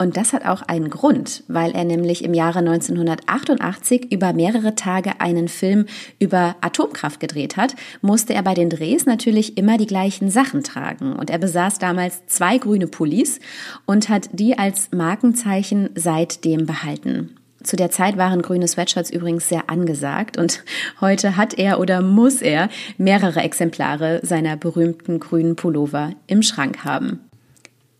Und 0.00 0.16
das 0.16 0.32
hat 0.32 0.46
auch 0.46 0.62
einen 0.62 0.88
Grund, 0.88 1.44
weil 1.46 1.72
er 1.72 1.84
nämlich 1.84 2.24
im 2.24 2.32
Jahre 2.32 2.60
1988 2.60 4.10
über 4.10 4.32
mehrere 4.32 4.74
Tage 4.74 5.20
einen 5.20 5.46
Film 5.46 5.84
über 6.18 6.56
Atomkraft 6.62 7.20
gedreht 7.20 7.58
hat, 7.58 7.76
musste 8.00 8.32
er 8.32 8.42
bei 8.42 8.54
den 8.54 8.70
Drehs 8.70 9.04
natürlich 9.04 9.58
immer 9.58 9.76
die 9.76 9.86
gleichen 9.86 10.30
Sachen 10.30 10.64
tragen. 10.64 11.12
Und 11.12 11.28
er 11.28 11.36
besaß 11.36 11.80
damals 11.80 12.24
zwei 12.24 12.56
grüne 12.56 12.86
Pullis 12.86 13.40
und 13.84 14.08
hat 14.08 14.30
die 14.32 14.56
als 14.56 14.88
Markenzeichen 14.90 15.90
seitdem 15.94 16.64
behalten. 16.64 17.36
Zu 17.62 17.76
der 17.76 17.90
Zeit 17.90 18.16
waren 18.16 18.40
grüne 18.40 18.68
Sweatshirts 18.68 19.10
übrigens 19.10 19.50
sehr 19.50 19.68
angesagt 19.68 20.38
und 20.38 20.64
heute 21.02 21.36
hat 21.36 21.58
er 21.58 21.78
oder 21.78 22.00
muss 22.00 22.40
er 22.40 22.70
mehrere 22.96 23.40
Exemplare 23.40 24.20
seiner 24.22 24.56
berühmten 24.56 25.20
grünen 25.20 25.56
Pullover 25.56 26.12
im 26.26 26.42
Schrank 26.42 26.84
haben. 26.84 27.20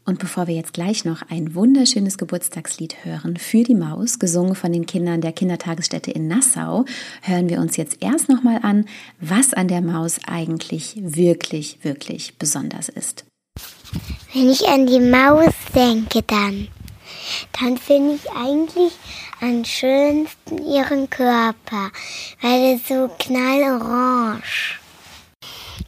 Und 0.05 0.19
bevor 0.19 0.47
wir 0.47 0.55
jetzt 0.55 0.73
gleich 0.73 1.05
noch 1.05 1.23
ein 1.29 1.55
wunderschönes 1.55 2.19
Geburtstagslied 2.19 3.05
hören 3.05 3.37
für 3.37 3.63
die 3.63 3.75
Maus, 3.75 4.19
gesungen 4.19 4.55
von 4.55 4.73
den 4.73 4.87
Kindern 4.87 5.21
der 5.21 5.33
Kindertagesstätte 5.33 6.11
in 6.11 6.27
Nassau, 6.27 6.85
hören 7.23 7.49
wir 7.49 7.61
uns 7.61 7.77
jetzt 7.77 7.99
erst 8.01 8.29
nochmal 8.29 8.61
an, 8.63 8.87
was 9.21 9.53
an 9.53 9.69
der 9.69 9.83
Maus 9.83 10.19
eigentlich 10.27 10.97
wirklich, 10.99 11.79
wirklich 11.83 12.39
besonders 12.39 12.89
ist. 12.89 13.25
Wenn 14.33 14.49
ich 14.49 14.67
an 14.69 14.87
die 14.87 15.01
Maus 15.01 15.55
denke, 15.75 16.23
dann, 16.23 16.69
dann 17.61 17.77
finde 17.77 18.15
ich 18.15 18.31
eigentlich 18.31 18.93
am 19.41 19.65
schönsten 19.65 20.59
ihren 20.67 21.11
Körper, 21.11 21.91
weil 22.41 22.61
er 22.61 22.79
so 22.79 23.11
knallorange. 23.19 24.43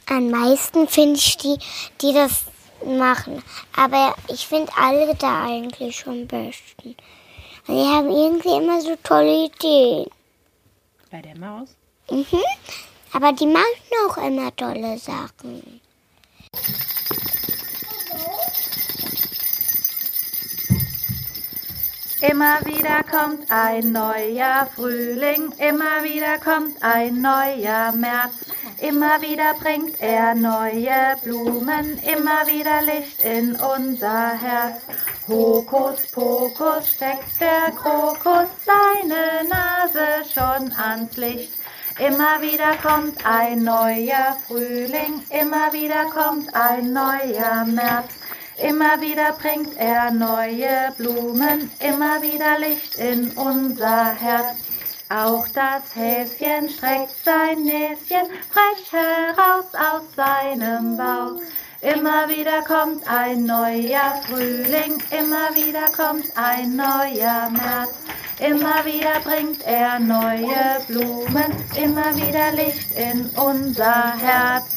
Am 0.07 0.29
meisten 0.29 0.87
finde 0.87 1.15
ich 1.17 1.37
die, 1.37 1.57
die 2.01 2.13
das 2.13 2.43
machen. 2.85 3.43
Aber 3.75 4.15
ich 4.27 4.47
finde 4.47 4.71
alle 4.77 5.13
da 5.15 5.45
eigentlich 5.45 5.97
schon 5.97 6.27
besten. 6.27 6.95
Und 7.67 7.75
die 7.75 7.87
haben 7.87 8.09
irgendwie 8.09 8.57
immer 8.57 8.81
so 8.81 8.95
tolle 9.03 9.45
Ideen. 9.45 10.07
Bei 11.09 11.21
der 11.21 11.37
Maus? 11.37 11.69
Mhm. 12.09 12.25
Aber 13.13 13.31
die 13.31 13.45
machen 13.45 13.63
auch 14.07 14.17
immer 14.17 14.55
tolle 14.55 14.97
Sachen. 14.97 15.81
Immer 22.29 22.59
wieder 22.63 23.03
kommt 23.03 23.51
ein 23.51 23.91
neuer 23.91 24.65
Frühling, 24.73 25.51
immer 25.57 26.03
wieder 26.03 26.37
kommt 26.37 26.81
ein 26.81 27.21
neuer 27.21 27.91
März. 27.91 28.31
Immer 28.79 29.21
wieder 29.21 29.53
bringt 29.59 29.99
er 29.99 30.33
neue 30.33 31.17
Blumen, 31.21 31.99
immer 31.99 32.47
wieder 32.47 32.81
Licht 32.83 33.25
in 33.25 33.57
unser 33.57 34.39
Herz. 34.39 34.83
Hokus 35.27 36.07
pokus 36.13 36.93
steckt 36.95 37.41
der 37.41 37.73
Krokus 37.75 38.47
seine 38.65 39.49
Nase 39.49 40.23
schon 40.33 40.71
ans 40.77 41.17
Licht. 41.17 41.51
Immer 41.99 42.41
wieder 42.41 42.77
kommt 42.81 43.17
ein 43.25 43.65
neuer 43.65 44.37
Frühling, 44.47 45.21
immer 45.29 45.73
wieder 45.73 46.05
kommt 46.05 46.55
ein 46.55 46.93
neuer 46.93 47.65
März. 47.65 48.22
Immer 48.57 49.01
wieder 49.01 49.33
bringt 49.33 49.75
er 49.77 50.11
neue 50.11 50.93
Blumen, 50.97 51.71
immer 51.79 52.21
wieder 52.21 52.59
Licht 52.59 52.95
in 52.97 53.31
unser 53.31 54.13
Herz. 54.13 54.57
Auch 55.09 55.47
das 55.49 55.95
Häschen 55.95 56.69
streckt 56.69 57.15
sein 57.23 57.63
Näschen 57.63 58.27
frech 58.49 58.91
heraus 58.91 59.65
aus 59.73 60.03
seinem 60.15 60.97
Bauch. 60.97 61.41
Immer 61.81 62.29
wieder 62.29 62.61
kommt 62.61 63.07
ein 63.07 63.45
neuer 63.45 64.21
Frühling, 64.27 64.97
immer 65.11 65.53
wieder 65.55 65.89
kommt 65.95 66.25
ein 66.35 66.75
neuer 66.75 67.49
März. 67.49 67.93
Immer 68.39 68.85
wieder 68.85 69.19
bringt 69.23 69.63
er 69.65 69.99
neue 69.99 70.79
Blumen, 70.87 71.51
immer 71.75 72.15
wieder 72.15 72.51
Licht 72.53 72.91
in 72.97 73.29
unser 73.35 74.17
Herz. 74.17 74.72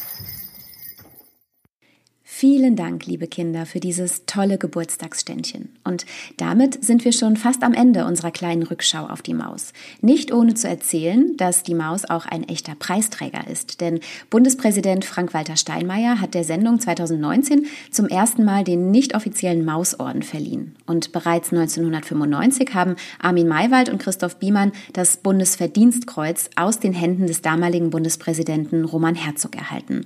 Vielen 2.39 2.75
Dank, 2.75 3.07
liebe 3.07 3.25
Kinder, 3.25 3.65
für 3.65 3.79
dieses 3.79 4.27
tolle 4.27 4.59
Geburtstagsständchen. 4.59 5.69
Und 5.83 6.05
damit 6.37 6.85
sind 6.85 7.03
wir 7.03 7.11
schon 7.11 7.35
fast 7.35 7.63
am 7.63 7.73
Ende 7.73 8.05
unserer 8.05 8.29
kleinen 8.29 8.61
Rückschau 8.61 9.07
auf 9.07 9.23
die 9.23 9.33
Maus. 9.33 9.73
Nicht 10.01 10.31
ohne 10.31 10.53
zu 10.53 10.67
erzählen, 10.67 11.35
dass 11.37 11.63
die 11.63 11.73
Maus 11.73 12.05
auch 12.05 12.27
ein 12.27 12.47
echter 12.47 12.75
Preisträger 12.75 13.47
ist. 13.47 13.81
Denn 13.81 14.01
Bundespräsident 14.29 15.03
Frank-Walter 15.03 15.57
Steinmeier 15.57 16.21
hat 16.21 16.35
der 16.35 16.43
Sendung 16.43 16.79
2019 16.79 17.65
zum 17.89 18.07
ersten 18.07 18.45
Mal 18.45 18.63
den 18.63 18.91
nicht 18.91 19.15
offiziellen 19.15 19.65
Mausorden 19.65 20.21
verliehen. 20.21 20.75
Und 20.85 21.13
bereits 21.13 21.51
1995 21.51 22.71
haben 22.75 22.97
Armin 23.17 23.47
Maywald 23.47 23.89
und 23.89 23.97
Christoph 23.97 24.37
Biemann 24.37 24.73
das 24.93 25.17
Bundesverdienstkreuz 25.17 26.51
aus 26.55 26.79
den 26.79 26.93
Händen 26.93 27.25
des 27.25 27.41
damaligen 27.41 27.89
Bundespräsidenten 27.89 28.85
Roman 28.85 29.15
Herzog 29.15 29.55
erhalten. 29.55 30.05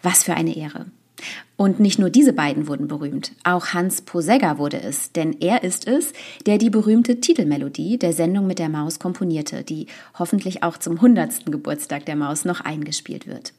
Was 0.00 0.22
für 0.22 0.34
eine 0.34 0.56
Ehre. 0.56 0.86
Und 1.56 1.80
nicht 1.80 1.98
nur 1.98 2.10
diese 2.10 2.32
beiden 2.32 2.66
wurden 2.66 2.88
berühmt, 2.88 3.32
auch 3.44 3.68
Hans 3.68 4.02
Posegger 4.02 4.58
wurde 4.58 4.82
es, 4.82 5.12
denn 5.12 5.36
er 5.40 5.62
ist 5.62 5.86
es, 5.86 6.12
der 6.46 6.58
die 6.58 6.70
berühmte 6.70 7.20
Titelmelodie 7.20 7.98
der 7.98 8.12
Sendung 8.12 8.46
mit 8.46 8.58
der 8.58 8.68
Maus 8.68 8.98
komponierte, 8.98 9.62
die 9.62 9.86
hoffentlich 10.18 10.62
auch 10.62 10.78
zum 10.78 10.96
100. 10.96 11.46
Geburtstag 11.46 12.06
der 12.06 12.16
Maus 12.16 12.44
noch 12.44 12.60
eingespielt 12.60 13.26
wird. 13.26 13.52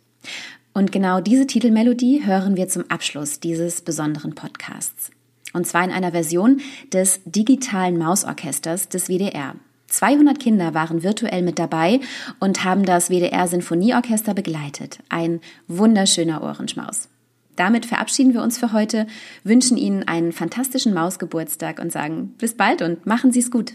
Und 0.73 0.91
genau 0.91 1.21
diese 1.21 1.47
Titelmelodie 1.47 2.25
hören 2.25 2.57
wir 2.57 2.67
zum 2.67 2.83
Abschluss 2.89 3.39
dieses 3.39 3.81
besonderen 3.81 4.33
Podcasts. 4.33 5.11
Und 5.53 5.67
zwar 5.67 5.83
in 5.83 5.91
einer 5.91 6.11
Version 6.11 6.61
des 6.91 7.21
digitalen 7.25 7.97
Mausorchesters 7.97 8.89
des 8.89 9.07
WDR. 9.07 9.55
200 9.87 10.39
Kinder 10.39 10.73
waren 10.73 11.03
virtuell 11.03 11.43
mit 11.43 11.59
dabei 11.59 11.99
und 12.39 12.63
haben 12.63 12.83
das 12.83 13.09
WDR 13.09 13.47
Sinfonieorchester 13.47 14.33
begleitet. 14.33 14.97
Ein 15.09 15.39
wunderschöner 15.67 16.43
Ohrenschmaus. 16.43 17.09
Damit 17.55 17.85
verabschieden 17.85 18.33
wir 18.33 18.41
uns 18.41 18.57
für 18.57 18.73
heute, 18.73 19.07
wünschen 19.43 19.77
Ihnen 19.77 20.03
einen 20.03 20.31
fantastischen 20.31 20.93
Mausgeburtstag 20.93 21.79
und 21.79 21.91
sagen 21.91 22.35
bis 22.37 22.55
bald 22.55 22.81
und 22.81 23.05
machen 23.05 23.31
Sie 23.31 23.39
es 23.39 23.51
gut. 23.51 23.73